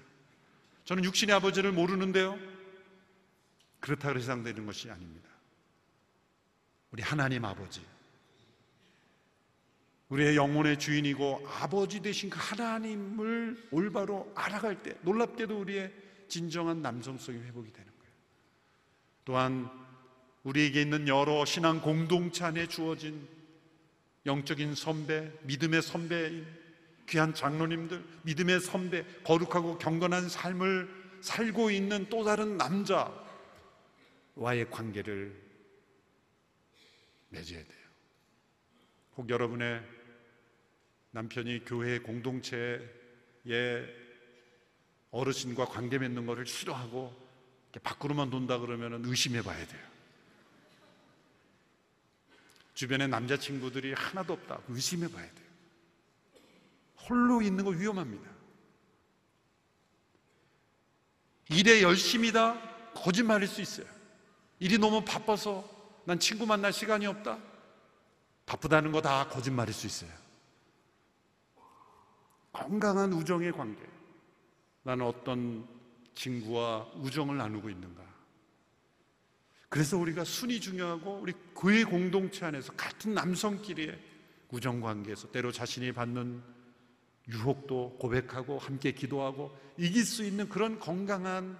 저는 0.84 1.04
육신의 1.04 1.36
아버지를 1.36 1.70
모르는데요. 1.70 2.36
그렇다 3.78 4.08
그래서 4.08 4.32
해당되는 4.32 4.66
것이 4.66 4.90
아닙니다. 4.90 5.31
우리 6.92 7.02
하나님 7.02 7.44
아버지, 7.44 7.80
우리의 10.10 10.36
영혼의 10.36 10.78
주인이고 10.78 11.48
아버지 11.48 12.00
되신 12.00 12.28
그 12.28 12.38
하나님을 12.38 13.68
올바로 13.70 14.30
알아갈 14.34 14.82
때 14.82 14.94
놀랍게도 15.00 15.58
우리의 15.58 15.90
진정한 16.28 16.82
남성성이 16.82 17.38
회복이 17.38 17.72
되는 17.72 17.90
거예요. 17.98 18.12
또한 19.24 19.70
우리에게 20.42 20.82
있는 20.82 21.08
여러 21.08 21.46
신앙 21.46 21.80
공동체 21.80 22.44
안에 22.44 22.66
주어진 22.66 23.26
영적인 24.26 24.74
선배, 24.74 25.32
믿음의 25.44 25.80
선배인 25.80 26.46
귀한 27.08 27.32
장로님들, 27.32 28.04
믿음의 28.22 28.60
선배, 28.60 29.04
거룩하고 29.24 29.78
경건한 29.78 30.28
삶을 30.28 31.20
살고 31.22 31.70
있는 31.70 32.06
또 32.10 32.22
다른 32.22 32.58
남자와의 32.58 33.14
관계를 34.70 35.41
맺어야 37.32 37.64
돼요. 37.64 37.88
혹 39.16 39.28
여러분의 39.28 39.82
남편이 41.10 41.64
교회 41.64 41.98
공동체에 41.98 42.78
어르신과 45.10 45.66
관계 45.66 45.98
맺는 45.98 46.24
것을 46.26 46.46
싫어하고 46.46 47.20
밖으로만 47.82 48.30
돈다 48.30 48.58
그러면 48.58 49.04
의심해 49.04 49.42
봐야 49.42 49.66
돼요. 49.66 49.92
주변에 52.74 53.06
남자친구들이 53.06 53.92
하나도 53.92 54.32
없다. 54.34 54.60
의심해 54.68 55.08
봐야 55.10 55.26
돼요. 55.26 55.46
홀로 57.08 57.42
있는 57.42 57.64
거 57.64 57.70
위험합니다. 57.70 58.30
일에 61.50 61.82
열심이다. 61.82 62.92
거짓말일 62.94 63.48
수 63.48 63.60
있어요. 63.60 63.86
일이 64.58 64.78
너무 64.78 65.04
바빠서 65.04 65.71
난 66.04 66.18
친구 66.18 66.46
만날 66.46 66.72
시간이 66.72 67.06
없다. 67.06 67.38
바쁘다는 68.46 68.92
거 68.92 69.00
다 69.00 69.28
거짓말일 69.28 69.72
수 69.72 69.86
있어요. 69.86 70.10
건강한 72.52 73.12
우정의 73.12 73.52
관계. 73.52 73.80
나는 74.82 75.06
어떤 75.06 75.66
친구와 76.14 76.90
우정을 76.96 77.36
나누고 77.36 77.70
있는가. 77.70 78.02
그래서 79.68 79.96
우리가 79.96 80.24
순이 80.24 80.60
중요하고 80.60 81.20
우리 81.20 81.32
교회 81.56 81.82
공동체 81.82 82.44
안에서 82.44 82.74
같은 82.74 83.14
남성끼리의 83.14 83.98
우정 84.50 84.80
관계에서 84.82 85.30
때로 85.30 85.50
자신이 85.50 85.92
받는 85.92 86.42
유혹도 87.28 87.96
고백하고 87.98 88.58
함께 88.58 88.92
기도하고 88.92 89.56
이길 89.78 90.04
수 90.04 90.24
있는 90.24 90.48
그런 90.48 90.78
건강한 90.78 91.58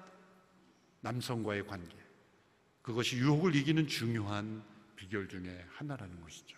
남성과의 1.00 1.66
관계. 1.66 2.02
그것이 2.83 3.16
유혹을 3.16 3.55
이기는 3.55 3.87
중요한 3.87 4.62
비결 4.97 5.29
중에 5.29 5.64
하나라는 5.77 6.21
것이죠. 6.21 6.57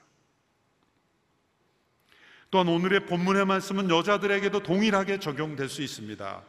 또한 2.51 2.69
오늘의 2.69 3.07
본문의 3.07 3.47
말씀은 3.47 3.91
여자들에게도 3.91 4.63
동일하게 4.63 5.19
적용될 5.19 5.69
수 5.69 5.83
있습니다. 5.83 6.43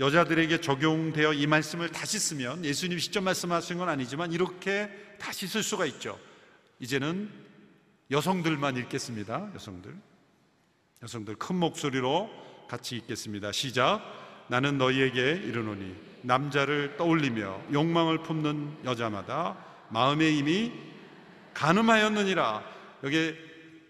여자들에게 0.00 0.60
적용되어 0.60 1.34
이 1.34 1.46
말씀을 1.46 1.90
다시 1.90 2.18
쓰면 2.18 2.64
예수님 2.64 2.98
직접 2.98 3.20
말씀하신 3.20 3.78
건 3.78 3.88
아니지만 3.88 4.32
이렇게 4.32 4.90
다시 5.20 5.46
쓸 5.46 5.62
수가 5.62 5.86
있죠. 5.86 6.18
이제는 6.80 7.30
여성들만 8.10 8.76
읽겠습니다. 8.76 9.52
여성들. 9.54 9.94
여성들 11.02 11.36
큰 11.36 11.56
목소리로 11.56 12.28
같이 12.68 12.96
읽겠습니다. 12.96 13.52
시작. 13.52 14.02
나는 14.48 14.78
너희에게 14.78 15.30
이르노니 15.30 16.13
남자를 16.24 16.96
떠올리며 16.96 17.60
욕망을 17.72 18.22
품는 18.22 18.78
여자마다 18.84 19.56
마음의 19.90 20.38
힘이 20.38 20.72
가늠하였느니라. 21.52 22.64
여기 23.04 23.34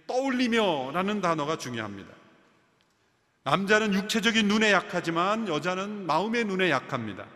떠올리며라는 0.06 1.20
단어가 1.20 1.56
중요합니다. 1.56 2.10
남자는 3.44 3.94
육체적인 3.94 4.48
눈에 4.48 4.72
약하지만 4.72 5.48
여자는 5.48 6.06
마음의 6.06 6.44
눈에 6.44 6.70
약합니다. 6.70 7.26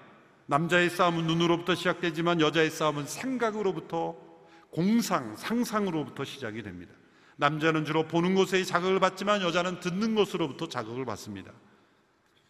남자의 0.46 0.90
싸움은 0.90 1.26
눈으로부터 1.26 1.74
시작되지만 1.74 2.40
여자의 2.40 2.70
싸움은 2.70 3.06
생각으로부터 3.06 4.16
공상, 4.70 5.36
상상으로부터 5.36 6.24
시작이 6.24 6.62
됩니다. 6.62 6.92
남자는 7.36 7.84
주로 7.84 8.08
보는 8.08 8.34
것에 8.34 8.64
자극을 8.64 8.98
받지만 8.98 9.42
여자는 9.42 9.80
듣는 9.80 10.14
것으로부터 10.14 10.68
자극을 10.68 11.04
받습니다. 11.04 11.52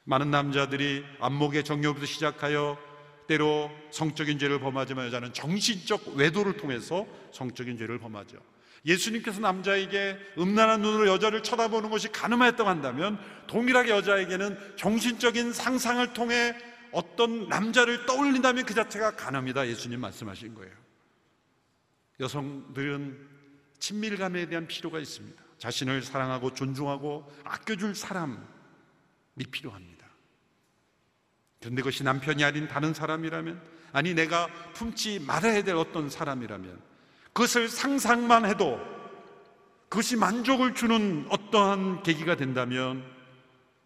많은 0.08 0.30
남자들이 0.30 1.04
안목의 1.20 1.64
정욕부터 1.64 2.06
시작하여 2.06 2.78
때로 3.26 3.70
성적인 3.90 4.38
죄를 4.38 4.58
범하지만 4.58 5.06
여자는 5.06 5.34
정신적 5.34 6.14
외도를 6.14 6.56
통해서 6.56 7.06
성적인 7.30 7.76
죄를 7.76 7.98
범하죠. 7.98 8.38
예수님께서 8.86 9.40
남자에게 9.40 10.16
음란한 10.38 10.80
눈으로 10.80 11.08
여자를 11.08 11.42
쳐다보는 11.42 11.90
것이 11.90 12.10
가늠하였다고 12.10 12.70
한다면 12.70 13.18
동일하게 13.48 13.90
여자에게는 13.90 14.76
정신적인 14.76 15.52
상상을 15.52 16.14
통해 16.14 16.56
어떤 16.90 17.46
남자를 17.48 18.06
떠올린다면 18.06 18.64
그 18.64 18.72
자체가 18.72 19.14
가늠이다 19.14 19.68
예수님 19.68 20.00
말씀하신 20.00 20.54
거예요. 20.54 20.72
여성들은 22.18 23.28
친밀감에 23.78 24.46
대한 24.46 24.66
필요가 24.66 25.00
있습니다. 25.00 25.42
자신을 25.58 26.00
사랑하고 26.00 26.54
존중하고 26.54 27.30
아껴줄 27.44 27.94
사람이 27.94 28.38
필요합니다. 29.50 29.97
그런데 31.60 31.82
그것이 31.82 32.04
남편이 32.04 32.44
아닌 32.44 32.68
다른 32.68 32.94
사람이라면 32.94 33.60
아니 33.92 34.14
내가 34.14 34.46
품지 34.74 35.18
말아야 35.18 35.62
될 35.62 35.74
어떤 35.76 36.08
사람이라면 36.10 36.80
그것을 37.32 37.68
상상만 37.68 38.46
해도 38.46 38.78
그것이 39.88 40.16
만족을 40.16 40.74
주는 40.74 41.26
어떠한 41.30 42.02
계기가 42.02 42.36
된다면 42.36 43.04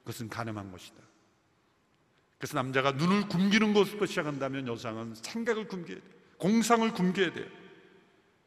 그것은 0.00 0.28
가능한 0.28 0.72
것이다. 0.72 0.96
그래서 2.38 2.56
남자가 2.56 2.92
눈을 2.92 3.28
굶기는 3.28 3.72
것부터 3.72 4.06
시작한다면 4.06 4.66
여성은 4.66 5.14
생각을 5.14 5.68
굶겨야 5.68 5.96
돼. 5.96 6.02
공상을 6.38 6.92
굶겨야 6.92 7.32
돼. 7.32 7.48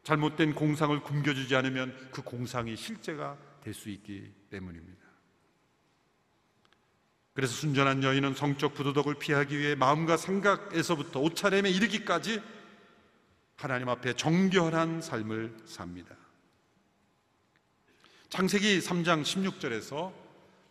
잘못된 0.04 0.54
공상을 0.54 1.00
굶겨주지 1.02 1.56
않으면 1.56 2.10
그 2.12 2.22
공상이 2.22 2.76
실제가 2.76 3.38
될 3.64 3.74
수 3.74 3.90
있기 3.90 4.32
때문입니다. 4.50 5.05
그래서 7.36 7.54
순전한 7.54 8.02
여인은 8.02 8.34
성적 8.34 8.74
부도덕을 8.74 9.16
피하기 9.16 9.60
위해 9.60 9.76
마음과 9.76 10.16
생각에서부터 10.16 11.20
옷차림에 11.20 11.70
이르기까지 11.70 12.42
하나님 13.58 13.90
앞에 13.90 14.14
정결한 14.14 15.02
삶을 15.02 15.54
삽니다. 15.66 16.16
창세기 18.30 18.80
3장 18.80 19.24
16절에서 19.24 20.14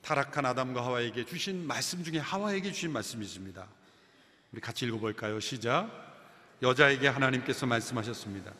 타락한 0.00 0.46
아담과 0.46 0.82
하와에게 0.84 1.26
주신 1.26 1.66
말씀 1.66 2.02
중에 2.02 2.18
하와에게 2.18 2.72
주신 2.72 2.92
말씀이 2.92 3.24
있습니다. 3.24 3.66
우리 4.52 4.60
같이 4.62 4.86
읽어볼까요? 4.86 5.40
시작. 5.40 5.90
여자에게 6.62 7.08
하나님께서 7.08 7.66
말씀하셨습니다. 7.66 8.54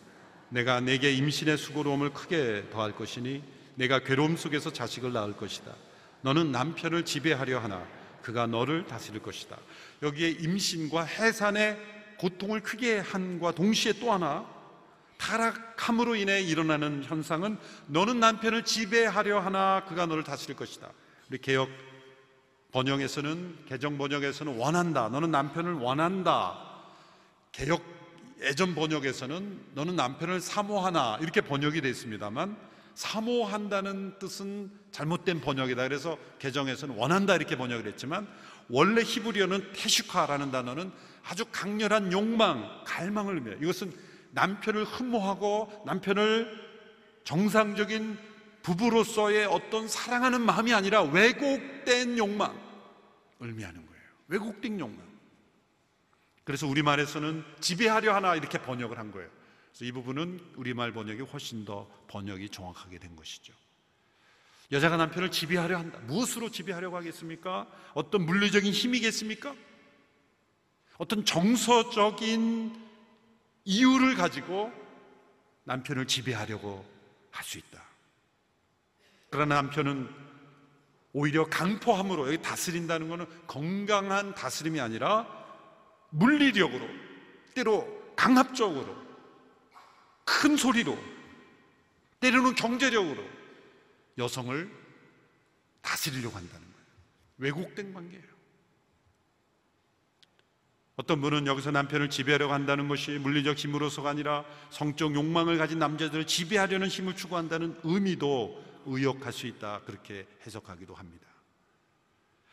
내가 0.51 0.81
내게 0.81 1.11
임신의 1.13 1.57
수고로움을 1.57 2.13
크게 2.13 2.69
더할 2.71 2.95
것이니 2.95 3.43
내가 3.77 4.01
괴로움 4.01 4.37
속에서 4.37 4.71
자식을 4.71 5.15
낳을 5.15 5.35
것이다. 5.37 5.75
너는 6.25 6.53
남편을 6.53 7.05
지배하려 7.05 7.59
하나 7.59 7.87
그가 8.23 8.47
너를 8.47 8.87
다스릴 8.87 9.21
것이다. 9.21 9.59
여기에 10.03 10.31
임신과 10.31 11.05
해산의 11.05 11.79
고통을 12.17 12.61
크게 12.61 12.99
한과 12.99 13.53
동시에 13.53 13.93
또 14.01 14.11
하나 14.11 14.47
타락함으로 15.19 16.17
인해 16.17 16.41
일어나는 16.41 17.05
현상은 17.05 17.59
너는 17.89 18.21
남편을 18.21 18.65
지배하려 18.65 19.41
하나 19.41 19.85
그가 19.87 20.07
너를 20.07 20.25
다스릴 20.25 20.57
것이다. 20.57 20.89
우리 21.29 21.39
개혁 21.39 21.69
번역에서는 22.73 23.59
개정 23.69 23.99
번역에서는 23.99 24.57
원한다. 24.57 25.11
너는 25.11 25.31
남편을 25.31 25.75
원한다. 25.75 26.59
개혁 27.53 27.83
예전 28.41 28.75
번역에서는 28.75 29.61
너는 29.75 29.95
남편을 29.95 30.41
사모하나 30.41 31.19
이렇게 31.21 31.43
번역이 31.43 31.83
됐습니다만 31.83 32.57
사모한다는 32.95 34.19
뜻은 34.19 34.71
잘못된 34.91 35.41
번역이다. 35.41 35.83
그래서 35.83 36.17
개정에서는 36.39 36.97
원한다 36.97 37.35
이렇게 37.35 37.57
번역을 37.57 37.87
했지만 37.89 38.27
원래 38.69 39.03
히브리어는 39.03 39.73
테슈카라는 39.75 40.51
단어는 40.51 40.93
아주 41.25 41.45
강렬한 41.51 42.13
욕망, 42.13 42.83
갈망을 42.87 43.37
의미해요. 43.37 43.59
이것은 43.63 43.93
남편을 44.33 44.85
흠모하고 44.85 45.83
남편을 45.87 46.65
정상적인 47.25 48.19
부부로서의 48.63 49.47
어떤 49.47 49.89
사랑하는 49.89 50.41
마음이 50.41 50.73
아니라 50.73 51.03
왜곡된 51.03 52.19
욕망을 52.19 52.55
의미하는 53.41 53.87
거예요. 53.87 54.03
왜곡된 54.29 54.81
욕망. 54.81 55.03
그래서 56.45 56.67
우리말에서는 56.67 57.45
지배하려 57.61 58.15
하나 58.15 58.35
이렇게 58.35 58.59
번역을 58.59 58.99
한 58.99 59.11
거예요. 59.13 59.29
그래서 59.75 59.87
이 59.87 59.93
부분은 59.93 60.53
우리말 60.55 60.93
번역이 60.93 61.23
훨씬 61.23 61.65
더 61.65 61.91
번역이 62.07 62.49
정확하게 62.51 62.99
된 62.99 63.17
것이죠. 63.17 63.53
여자가 64.71 64.97
남편을 64.97 65.33
지배하려 65.33 65.77
한다. 65.77 65.99
무엇으로 66.07 66.51
지배하려고 66.51 66.97
하겠습니까? 66.97 67.67
어떤 67.93 68.25
물리적인 68.25 68.73
힘이겠습니까? 68.73 69.55
어떤 70.97 71.25
정서적인 71.25 72.85
이유를 73.65 74.15
가지고 74.15 74.73
남편을 75.65 76.07
지배하려고 76.07 76.85
할 77.33 77.45
수 77.45 77.59
있다. 77.59 77.83
그러나 79.29 79.57
남편은 79.57 80.09
오히려 81.13 81.47
강포함으로 81.47 82.29
여기 82.29 82.41
다스린다는 82.41 83.09
것은 83.09 83.27
건강한 83.49 84.37
다스림이 84.37 84.81
아니라 84.81 85.27
물리력으로 86.11 86.89
때로 87.55 88.13
강압적으로 88.15 89.04
큰 90.25 90.57
소리로 90.57 90.99
때로는 92.21 92.55
경제력으로 92.55 93.23
여성을 94.19 94.71
다스리려고 95.83 96.37
한다는 96.37 96.61
거예요. 96.61 96.87
왜곡된 97.39 97.93
관계예요. 97.93 98.35
어떤 100.97 101.21
분은 101.21 101.47
여기서 101.47 101.73
남편을 101.73 102.09
지배하려고 102.09 102.53
한다는 102.53 102.87
것이 102.87 103.13
물리적 103.19 103.59
힘으로서가 103.59 104.11
아니라 104.11 104.45
성적 104.71 105.15
욕망을 105.15 105.59
가진 105.59 105.79
남자들을 105.81 106.27
지배하려는 106.27 106.87
힘을 106.87 107.17
추구한다는 107.17 107.79
의미도 107.83 108.65
의역할 108.87 109.33
수 109.33 109.47
있다. 109.47 109.81
그렇게 109.87 110.27
해석하기도 110.47 110.95
합니다. 110.95 111.27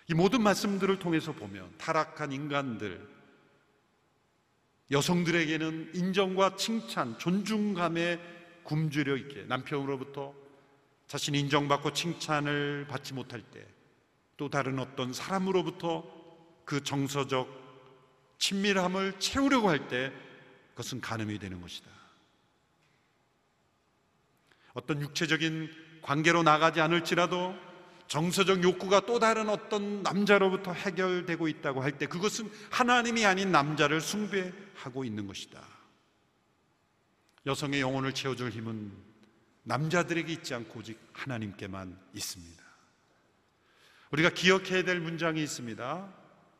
이 0.09 0.13
모든 0.13 0.41
말씀들을 0.41 0.97
통해서 0.97 1.31
보면 1.31 1.71
타락한 1.77 2.31
인간들, 2.31 3.07
여성들에게는 4.91 5.91
인정과 5.95 6.55
칭찬, 6.57 7.17
존중감에 7.17 8.19
굶주려 8.63 9.17
있게 9.17 9.43
남편으로부터 9.45 10.33
자신이 11.07 11.39
인정받고 11.39 11.93
칭찬을 11.93 12.87
받지 12.87 13.13
못할 13.13 13.41
때 13.41 13.81
또 14.41 14.49
다른 14.49 14.79
어떤 14.79 15.13
사람으로부터 15.13 16.03
그 16.65 16.83
정서적 16.83 17.47
친밀함을 18.39 19.19
채우려고 19.19 19.69
할 19.69 19.87
때 19.87 20.11
그것은 20.71 20.99
간음이 20.99 21.37
되는 21.37 21.61
것이다. 21.61 21.87
어떤 24.73 24.99
육체적인 24.99 25.69
관계로 26.01 26.41
나가지 26.41 26.81
않을지라도 26.81 27.53
정서적 28.11 28.61
욕구가 28.61 29.05
또 29.05 29.19
다른 29.19 29.47
어떤 29.47 30.03
남자로부터 30.03 30.73
해결되고 30.73 31.47
있다고 31.47 31.81
할 31.81 31.97
때 31.97 32.07
그것은 32.07 32.51
하나님이 32.69 33.25
아닌 33.25 33.53
남자를 33.53 34.01
숭배하고 34.01 35.05
있는 35.05 35.27
것이다. 35.27 35.65
여성의 37.45 37.79
영혼을 37.79 38.13
채워줄 38.13 38.49
힘은 38.49 38.91
남자들에게 39.63 40.29
있지 40.33 40.53
않고 40.53 40.79
오직 40.81 40.99
하나님께만 41.13 41.97
있습니다. 42.13 42.61
우리가 44.11 44.31
기억해야 44.31 44.83
될 44.83 44.99
문장이 44.99 45.41
있습니다. 45.41 46.13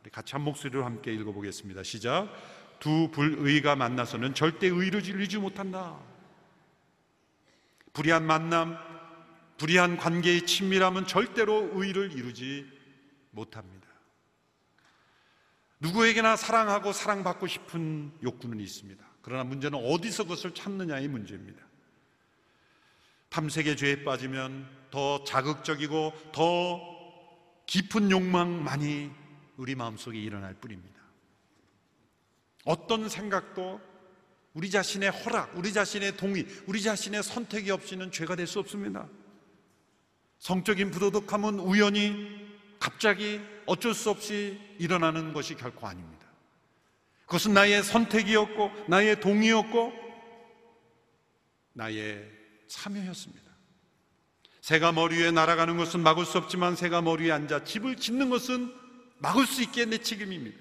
우리 0.04 0.10
같이 0.10 0.32
한 0.32 0.44
목소리로 0.44 0.86
함께 0.86 1.14
읽어보겠습니다. 1.14 1.84
시작. 1.84 2.30
두 2.80 3.12
불의가 3.12 3.76
만나서는 3.76 4.36
절대 4.36 4.68
의를 4.68 5.06
이루지 5.06 5.38
못한다. 5.38 6.00
불의한 7.92 8.26
만남, 8.26 8.91
불의한 9.62 9.96
관계의 9.98 10.48
친밀함은 10.48 11.06
절대로 11.06 11.70
의를 11.74 12.12
이루지 12.14 12.66
못합니다. 13.30 13.88
누구에게나 15.80 16.36
사랑하고 16.36 16.92
사랑받고 16.92 17.46
싶은 17.46 18.12
욕구는 18.24 18.60
있습니다. 18.60 19.06
그러나 19.22 19.44
문제는 19.44 19.78
어디서 19.78 20.24
그것을 20.24 20.56
찾느냐의 20.56 21.08
문제입니다. 21.10 21.64
탐색의 23.30 23.78
죄에 23.78 24.04
빠지면 24.04 24.68
더 24.90 25.24
자극적이고 25.26 26.32
더 26.34 26.82
깊은 27.68 28.10
욕망만이 28.10 29.12
우리 29.58 29.76
마음속에 29.76 30.20
일어날 30.20 30.56
뿐입니다. 30.56 31.00
어떤 32.66 33.08
생각도 33.08 33.80
우리 34.56 34.72
자신의 34.72 35.12
허락, 35.12 35.56
우리 35.56 35.72
자신의 35.72 36.18
동의, 36.18 36.48
우리 36.66 36.82
자신의 36.82 37.22
선택이 37.22 37.70
없이는 37.70 38.12
죄가 38.12 38.36
될 38.36 38.48
수 38.48 38.60
없습니다. 38.60 39.08
성적인 40.42 40.90
부도덕함은 40.90 41.60
우연히 41.60 42.50
갑자기 42.80 43.40
어쩔 43.68 43.94
수 43.94 44.10
없이 44.10 44.60
일어나는 44.80 45.34
것이 45.34 45.56
결코 45.56 45.88
아닙니다. 45.88 46.26
그것은 47.28 47.54
나의 47.54 47.84
선택이었고, 47.84 48.72
나의 48.88 49.20
동의였고, 49.20 49.94
나의 51.74 52.28
참여였습니다. 52.68 53.52
새가 54.62 54.92
머리 54.94 55.18
위에 55.18 55.30
날아가는 55.30 55.78
것은 55.78 56.02
막을 56.02 56.26
수 56.26 56.40
없지만 56.40 56.76
새가 56.76 57.04
머리 57.04 57.26
위에 57.26 57.32
앉아 57.32 57.64
집을 57.64 57.98
짓는 57.98 58.32
것은 58.32 58.74
막을 59.20 59.46
수 59.46 59.62
있게 59.62 59.86
내 59.86 60.00
책임입니다. 60.00 60.58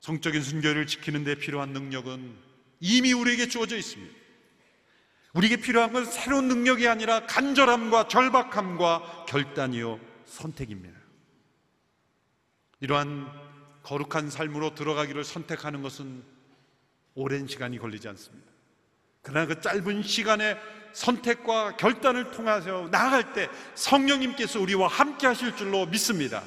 성적인 0.00 0.42
순결을 0.42 0.86
지키는 0.86 1.24
데 1.24 1.34
필요한 1.34 1.74
능력은 1.74 2.36
이미 2.80 3.12
우리에게 3.12 3.48
주어져 3.48 3.76
있습니다. 3.76 4.23
우리에게 5.34 5.56
필요한 5.56 5.92
건 5.92 6.04
새로운 6.04 6.48
능력이 6.48 6.86
아니라 6.88 7.26
간절함과 7.26 8.08
절박함과 8.08 9.26
결단이요 9.28 9.98
선택입니다. 10.26 10.98
이러한 12.80 13.28
거룩한 13.82 14.30
삶으로 14.30 14.74
들어가기를 14.74 15.24
선택하는 15.24 15.82
것은 15.82 16.22
오랜 17.14 17.46
시간이 17.46 17.78
걸리지 17.78 18.08
않습니다. 18.08 18.50
그러나 19.22 19.46
그 19.46 19.60
짧은 19.60 20.02
시간에 20.02 20.56
선택과 20.92 21.76
결단을 21.76 22.30
통해서 22.30 22.88
나아갈 22.90 23.32
때 23.32 23.48
성령님께서 23.74 24.60
우리와 24.60 24.86
함께 24.86 25.26
하실 25.26 25.56
줄로 25.56 25.86
믿습니다. 25.86 26.44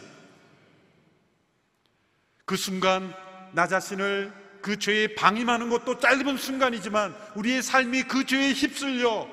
그 2.45 2.55
순간 2.55 3.13
나 3.51 3.67
자신을 3.67 4.46
그 4.61 4.77
죄에 4.77 5.15
방임하는 5.15 5.69
것도 5.69 5.99
짧은 5.99 6.37
순간이지만 6.37 7.15
우리의 7.35 7.61
삶이 7.61 8.03
그 8.03 8.25
죄에 8.25 8.53
휩쓸려 8.53 9.27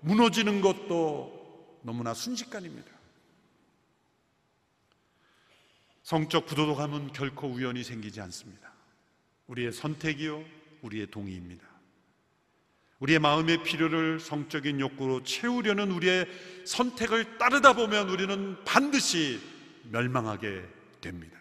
무너지는 0.00 0.60
것도 0.60 1.80
너무나 1.82 2.14
순식간입니다. 2.14 2.90
성적 6.02 6.46
부도덕함은 6.46 7.12
결코 7.12 7.48
우연히 7.48 7.84
생기지 7.84 8.20
않습니다. 8.22 8.72
우리의 9.46 9.72
선택이요, 9.72 10.44
우리의 10.82 11.08
동의입니다. 11.08 11.66
우리의 13.00 13.18
마음의 13.18 13.62
필요를 13.62 14.18
성적인 14.18 14.80
욕구로 14.80 15.22
채우려는 15.22 15.90
우리의 15.92 16.26
선택을 16.64 17.38
따르다 17.38 17.74
보면 17.74 18.08
우리는 18.08 18.56
반드시 18.64 19.40
멸망하게 19.90 20.64
됩니다. 21.00 21.38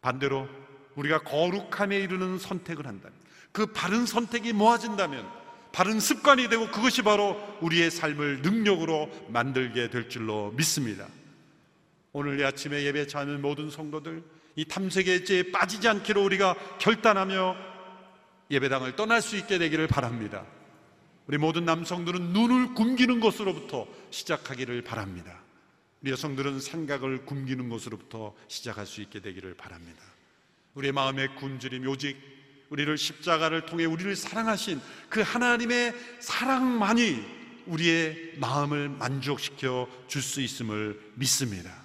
반대로 0.00 0.48
우리가 0.96 1.20
거룩함에 1.20 1.98
이르는 1.98 2.38
선택을 2.38 2.86
한다면 2.86 3.16
그 3.52 3.66
바른 3.66 4.06
선택이 4.06 4.52
모아진다면 4.52 5.28
바른 5.72 6.00
습관이 6.00 6.48
되고 6.48 6.70
그것이 6.70 7.02
바로 7.02 7.40
우리의 7.60 7.90
삶을 7.90 8.42
능력으로 8.42 9.10
만들게 9.28 9.88
될 9.90 10.08
줄로 10.08 10.52
믿습니다. 10.56 11.06
오늘 12.12 12.38
이 12.38 12.44
아침에 12.44 12.84
예배 12.84 13.06
참는 13.06 13.40
모든 13.40 13.70
성도들 13.70 14.22
이 14.56 14.66
탐색의 14.66 15.24
죄에 15.24 15.50
빠지지 15.50 15.88
않기로 15.88 16.22
우리가 16.22 16.54
결단하며 16.78 17.56
예배당을 18.50 18.96
떠날 18.96 19.22
수 19.22 19.36
있게 19.36 19.58
되기를 19.58 19.86
바랍니다. 19.86 20.44
우리 21.26 21.38
모든 21.38 21.64
남성들은 21.64 22.34
눈을 22.34 22.74
굶기는 22.74 23.20
것으로부터 23.20 23.86
시작하기를 24.10 24.82
바랍니다. 24.82 25.40
우리 26.02 26.10
여성들은 26.10 26.60
생각을 26.60 27.24
굶기는 27.24 27.68
것으로부터 27.68 28.34
시작할 28.48 28.86
수 28.86 29.00
있게 29.00 29.20
되기를 29.20 29.54
바랍니다. 29.54 30.02
우리의 30.74 30.92
마음의 30.92 31.36
굶주림 31.36 31.86
오직 31.88 32.16
우리를 32.70 32.96
십자가를 32.96 33.66
통해 33.66 33.84
우리를 33.84 34.16
사랑하신 34.16 34.80
그 35.10 35.20
하나님의 35.20 35.94
사랑만이 36.20 37.42
우리의 37.66 38.34
마음을 38.38 38.88
만족시켜 38.88 39.88
줄 40.08 40.22
수 40.22 40.40
있음을 40.40 40.98
믿습니다. 41.14 41.84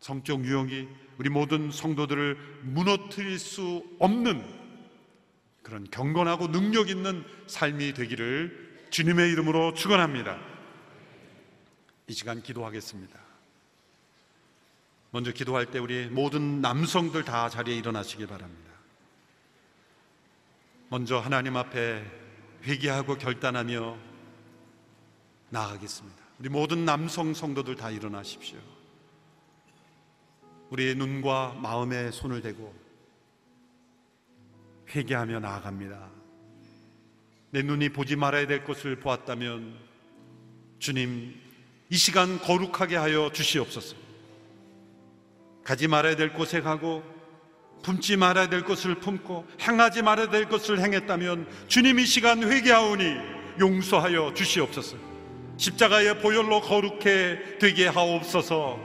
성적 0.00 0.44
유형이 0.44 0.88
우리 1.18 1.28
모든 1.28 1.70
성도들을 1.70 2.36
무너뜨릴 2.62 3.38
수 3.38 3.84
없는 3.98 4.44
그런 5.62 5.84
경건하고 5.90 6.50
능력 6.50 6.88
있는 6.88 7.24
삶이 7.46 7.92
되기를 7.94 8.86
주님의 8.90 9.30
이름으로 9.32 9.74
축원합니다. 9.74 10.38
이 12.06 12.12
시간 12.12 12.42
기도하겠습니다. 12.42 13.27
먼저 15.10 15.32
기도할 15.32 15.66
때 15.66 15.78
우리 15.78 16.06
모든 16.06 16.60
남성들 16.60 17.24
다 17.24 17.48
자리에 17.48 17.76
일어나시기 17.76 18.26
바랍니다. 18.26 18.72
먼저 20.90 21.18
하나님 21.18 21.56
앞에 21.56 22.04
회개하고 22.64 23.16
결단하며 23.16 23.96
나아가겠습니다. 25.50 26.16
우리 26.38 26.48
모든 26.48 26.84
남성 26.84 27.34
성도들 27.34 27.76
다 27.76 27.90
일어나십시오. 27.90 28.58
우리의 30.70 30.94
눈과 30.94 31.54
마음에 31.60 32.10
손을 32.10 32.42
대고 32.42 32.74
회개하며 34.94 35.40
나아갑니다. 35.40 36.10
내 37.50 37.62
눈이 37.62 37.90
보지 37.90 38.16
말아야 38.16 38.46
될 38.46 38.64
것을 38.64 38.96
보았다면 39.00 39.78
주님 40.78 41.34
이 41.90 41.96
시간 41.96 42.38
거룩하게 42.38 42.96
하여 42.96 43.32
주시옵소서. 43.32 44.07
가지 45.68 45.86
말아야 45.86 46.16
될 46.16 46.32
곳에 46.32 46.62
가고 46.62 47.02
품지 47.82 48.16
말아야 48.16 48.48
될 48.48 48.64
것을 48.64 48.94
품고 48.94 49.46
행하지 49.60 50.00
말아야 50.00 50.30
될 50.30 50.48
것을 50.48 50.80
행했다면 50.80 51.46
주님 51.68 51.98
이 51.98 52.06
시간 52.06 52.42
회개하오니 52.42 53.16
용서하여 53.60 54.32
주시옵소서. 54.32 54.96
십자가의 55.58 56.20
보혈로 56.20 56.62
거룩해 56.62 57.58
되게 57.58 57.86
하옵소서. 57.86 58.78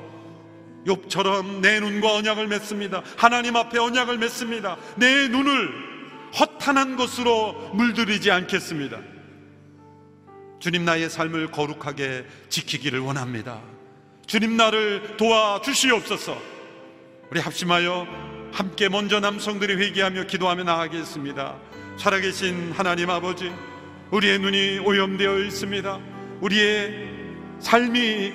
욥처럼 0.85 1.61
내 1.61 1.79
눈과 1.79 2.15
언약을 2.15 2.47
맺습니다. 2.47 3.01
하나님 3.15 3.55
앞에 3.55 3.79
언약을 3.79 4.17
맺습니다. 4.17 4.75
내 4.97 5.29
눈을 5.29 5.69
허탄한 6.37 6.97
것으로 6.97 7.71
물들이지 7.75 8.29
않겠습니다. 8.29 8.99
주님 10.59 10.83
나의 10.83 11.09
삶을 11.09 11.49
거룩하게 11.51 12.25
지키기를 12.49 12.99
원합니다. 12.99 13.61
주님 14.27 14.57
나를 14.57 15.15
도와 15.15 15.61
주시옵소서. 15.61 16.52
우리 17.33 17.39
합심하여 17.39 18.05
함께 18.51 18.89
먼저 18.89 19.19
남성들이 19.19 19.73
회개하며 19.77 20.25
기도하며 20.25 20.65
나가겠습니다. 20.65 21.55
살아계신 21.97 22.73
하나님 22.73 23.09
아버지, 23.09 23.51
우리의 24.11 24.37
눈이 24.37 24.77
오염되어 24.85 25.39
있습니다. 25.39 25.99
우리의 26.41 27.09
삶이 27.59 28.33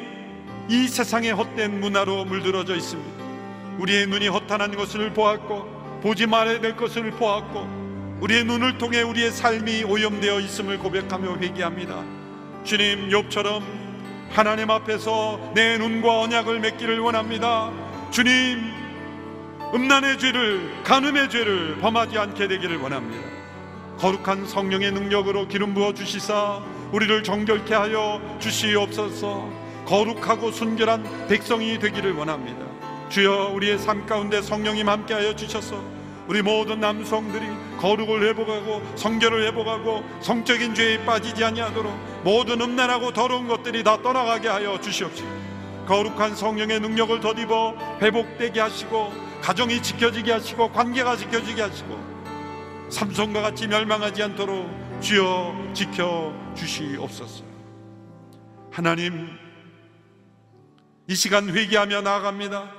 이 0.69 0.89
세상의 0.89 1.31
헛된 1.31 1.79
문화로 1.79 2.25
물들어져 2.25 2.75
있습니다. 2.75 3.25
우리의 3.79 4.09
눈이 4.09 4.27
허탄한 4.27 4.75
것을 4.75 5.13
보았고 5.13 6.01
보지 6.03 6.27
말아야 6.27 6.61
될 6.61 6.75
것을 6.75 7.13
보았고 7.13 8.19
우리의 8.21 8.47
눈을 8.47 8.79
통해 8.79 9.03
우리의 9.03 9.31
삶이 9.31 9.85
오염되어 9.85 10.41
있음을 10.41 10.77
고백하며 10.81 11.37
회개합니다. 11.37 12.03
주님 12.65 13.11
욥처럼 13.11 13.63
하나님 14.31 14.73
앞에서 14.73 15.53
내 15.55 15.79
눈과 15.79 16.23
언약을 16.23 16.59
맺기를 16.59 16.99
원합니다. 16.99 17.71
주님 18.11 18.78
음란의 19.75 20.19
죄를 20.19 20.83
간음의 20.83 21.29
죄를 21.29 21.79
범하지 21.81 22.17
않게 22.19 22.49
되기를 22.49 22.79
원합니다. 22.79 23.23
거룩한 23.99 24.47
성령의 24.47 24.93
능력으로 24.93 25.47
기름 25.47 25.75
부어 25.75 25.93
주시사 25.93 26.63
우리를 26.93 27.23
정결케 27.23 27.75
하여 27.75 28.21
주시옵소서. 28.39 29.51
거룩하고 29.85 30.53
순결한 30.53 31.27
백성이 31.29 31.79
되기를 31.79 32.15
원합니다. 32.15 32.65
주여 33.11 33.51
우리의 33.55 33.79
삶 33.79 34.07
가운데 34.07 34.41
성령님 34.41 34.89
함께하여 34.89 35.35
주셔서 35.37 35.83
우리 36.29 36.43
모든 36.43 36.81
남성들이 36.81 37.47
거룩을 37.79 38.23
회복하고 38.29 38.83
성결을 38.97 39.47
회복하고 39.47 40.05
성적인 40.21 40.75
죄에 40.75 41.05
빠지지 41.05 41.43
아니하도록 41.43 41.91
모든 42.23 42.61
음란하고 42.61 43.13
더러운 43.13 43.49
것들이 43.49 43.83
다 43.83 44.01
떠나가게 44.03 44.49
하여 44.49 44.79
주시옵시고 44.81 45.29
거룩한 45.87 46.37
성령의 46.37 46.81
능력을 46.81 47.21
덧입어 47.21 47.99
회복되게 48.03 48.61
하시고 48.61 49.28
가정이 49.43 49.83
지켜지게 49.83 50.33
하시고 50.33 50.73
관계가 50.73 51.17
지켜지게 51.17 51.63
하시고 51.63 52.89
삼성과 52.91 53.43
같이 53.43 53.67
멸망하지 53.67 54.23
않도록 54.23 55.01
주여 55.01 55.73
지켜 55.75 56.35
주시옵소서. 56.57 57.45
하나님 58.71 59.29
이 61.07 61.15
시간 61.15 61.49
회개하며 61.49 62.03
나아갑니다. 62.03 62.73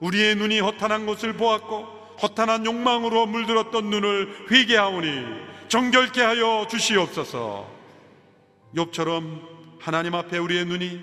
우리의 0.00 0.36
눈이 0.36 0.60
허탄한 0.60 1.06
것을 1.06 1.34
보았고 1.34 1.98
허탄한 2.22 2.66
욕망으로 2.66 3.26
물들었던 3.26 3.90
눈을 3.90 4.50
회개하오니 4.50 5.24
정결케 5.68 6.20
하여 6.20 6.66
주시옵소서. 6.68 7.70
욥처럼 8.74 9.42
하나님 9.80 10.14
앞에 10.14 10.38
우리의 10.38 10.64
눈이 10.64 11.00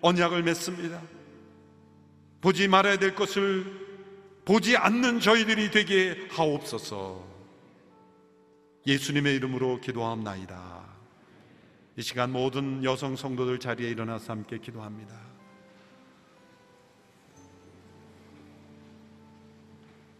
언약을 0.00 0.42
맺습니다. 0.42 1.00
보지 2.40 2.68
말아야 2.68 2.98
될 2.98 3.14
것을 3.14 3.83
보지 4.44 4.76
않는 4.76 5.20
저희들이 5.20 5.70
되게 5.70 6.28
하옵소서. 6.30 7.24
예수님의 8.86 9.36
이름으로 9.36 9.80
기도하옵나이다. 9.80 10.84
이 11.96 12.02
시간 12.02 12.32
모든 12.32 12.84
여성 12.84 13.16
성도들 13.16 13.58
자리에 13.58 13.88
일어나서 13.88 14.32
함께 14.32 14.58
기도합니다. 14.58 15.14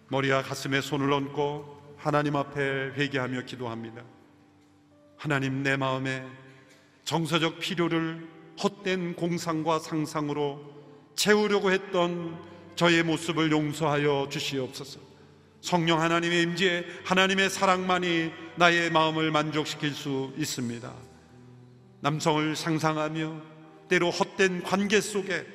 머리와 0.08 0.42
가슴에 0.42 0.80
손을 0.80 1.12
얹고 1.12 1.96
하나님 1.98 2.37
앞에 2.37 2.60
회개하며 2.96 3.42
기도합니다. 3.42 4.02
하나님 5.16 5.62
내 5.62 5.76
마음에 5.76 6.26
정서적 7.04 7.58
필요를 7.58 8.26
헛된 8.62 9.16
공상과 9.16 9.80
상상으로 9.80 10.72
채우려고 11.14 11.70
했던 11.72 12.54
저의 12.76 13.02
모습을 13.02 13.50
용서하여 13.50 14.28
주시옵소서. 14.30 15.00
성령 15.60 16.00
하나님의 16.00 16.42
임재, 16.42 16.84
하나님의 17.04 17.48
사랑만이 17.48 18.30
나의 18.56 18.90
마음을 18.90 19.30
만족시킬 19.30 19.92
수 19.92 20.32
있습니다. 20.37 20.92
남성을 22.00 22.54
상상하며 22.54 23.40
때로 23.88 24.10
헛된 24.10 24.62
관계 24.62 25.00
속에 25.00 25.46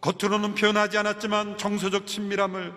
겉으로는 0.00 0.54
표현하지 0.54 0.98
않았지만 0.98 1.58
정서적 1.58 2.06
친밀함을 2.06 2.72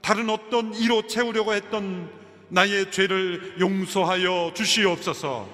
다른 0.00 0.30
어떤 0.30 0.74
이로 0.74 1.06
채우려고 1.06 1.52
했던 1.52 2.10
나의 2.48 2.90
죄를 2.90 3.56
용서하여 3.60 4.52
주시옵소서 4.54 5.48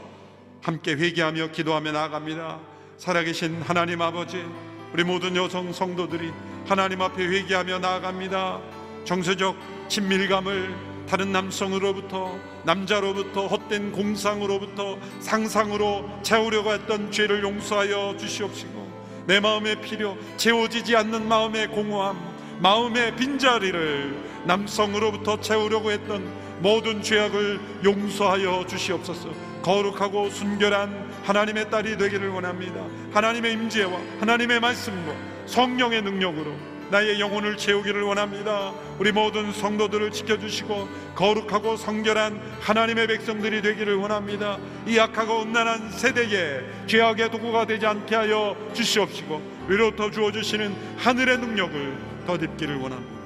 함께 0.62 0.92
회개하며 0.92 1.52
기도하며 1.52 1.92
나아갑니다. 1.92 2.60
살아계신 2.98 3.62
하나님 3.62 4.02
아버지, 4.02 4.44
우리 4.92 5.04
모든 5.04 5.34
여성 5.36 5.72
성도들이 5.72 6.30
하나님 6.70 7.02
앞에 7.02 7.26
회개하며 7.26 7.80
나아갑니다. 7.80 8.61
정서적 9.04 9.56
친밀감을 9.88 10.72
다른 11.09 11.33
남성으로부터 11.33 12.38
남자로부터 12.62 13.48
헛된 13.48 13.90
공상으로부터 13.90 14.96
상상으로 15.18 16.09
채우려고 16.22 16.72
했던 16.72 17.11
죄를 17.11 17.42
용서하여 17.42 18.16
주시옵시고 18.18 19.24
내 19.26 19.40
마음의 19.40 19.80
필요, 19.80 20.16
채워지지 20.37 20.94
않는 20.94 21.26
마음의 21.26 21.72
공허함, 21.72 22.16
마음의 22.61 23.16
빈자리를 23.16 24.44
남성으로부터 24.44 25.40
채우려고 25.40 25.90
했던 25.90 26.24
모든 26.61 27.02
죄악을 27.02 27.59
용서하여 27.83 28.66
주시옵소서. 28.68 29.30
거룩하고 29.62 30.30
순결한 30.30 31.11
하나님의 31.24 31.68
딸이 31.68 31.98
되기를 31.98 32.28
원합니다. 32.28 32.87
하나님의 33.12 33.54
임재와 33.54 33.98
하나님의 34.20 34.61
말씀과 34.61 35.39
성령의 35.50 36.02
능력으로 36.02 36.54
나의 36.90 37.20
영혼을 37.20 37.56
채우기를 37.56 38.02
원합니다. 38.02 38.74
우리 38.98 39.12
모든 39.12 39.52
성도들을 39.52 40.10
지켜주시고 40.10 40.88
거룩하고 41.14 41.76
성결한 41.76 42.40
하나님의 42.60 43.06
백성들이 43.08 43.60
되기를 43.62 43.94
원합니다. 43.96 44.58
이 44.86 44.98
악하고 44.98 45.42
음란한 45.42 45.90
세대에 45.92 46.86
죄악의 46.86 47.30
도구가 47.30 47.66
되지 47.66 47.86
않게 47.86 48.14
하여 48.14 48.54
주시옵시고 48.74 49.66
위로부터 49.68 50.10
주어 50.10 50.30
주시는 50.32 50.74
하늘의 50.98 51.38
능력을 51.38 52.10
덧입기를 52.26 52.76
원합니다. 52.76 53.20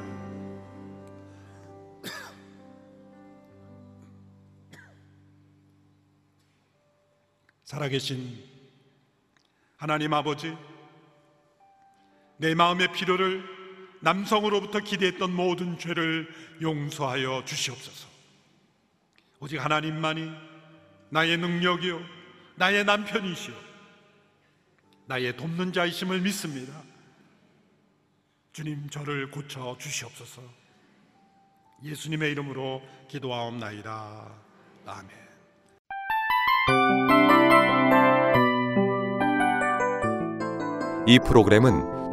살아계신 7.65 8.39
하나님 9.79 10.13
아버지, 10.13 10.55
내 12.37 12.55
마음의 12.55 12.93
필요를 12.93 13.45
남성으로부터 14.01 14.81
기대했던 14.81 15.35
모든 15.35 15.79
죄를 15.79 16.29
용서하여 16.61 17.45
주시옵소서. 17.45 18.09
오직 19.41 19.59
하나님만이 19.59 20.31
나의 21.11 21.39
능력이요, 21.39 22.01
나의 22.57 22.85
남편이시요, 22.85 23.55
나의 25.07 25.37
돕는 25.37 25.73
자이심을 25.73 26.21
믿습니다. 26.21 26.83
주님 28.53 28.89
저를 28.89 29.31
고쳐 29.31 29.77
주시옵소서. 29.79 30.43
예수님의 31.83 32.31
이름으로 32.33 32.83
기도하옵나이다. 33.09 34.31
아멘. 34.87 35.25
이 41.07 41.19
프로그램은 41.19 42.04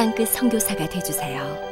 땅끝 0.00 0.28
성교사가 0.28 0.88
되주세요 0.88 1.69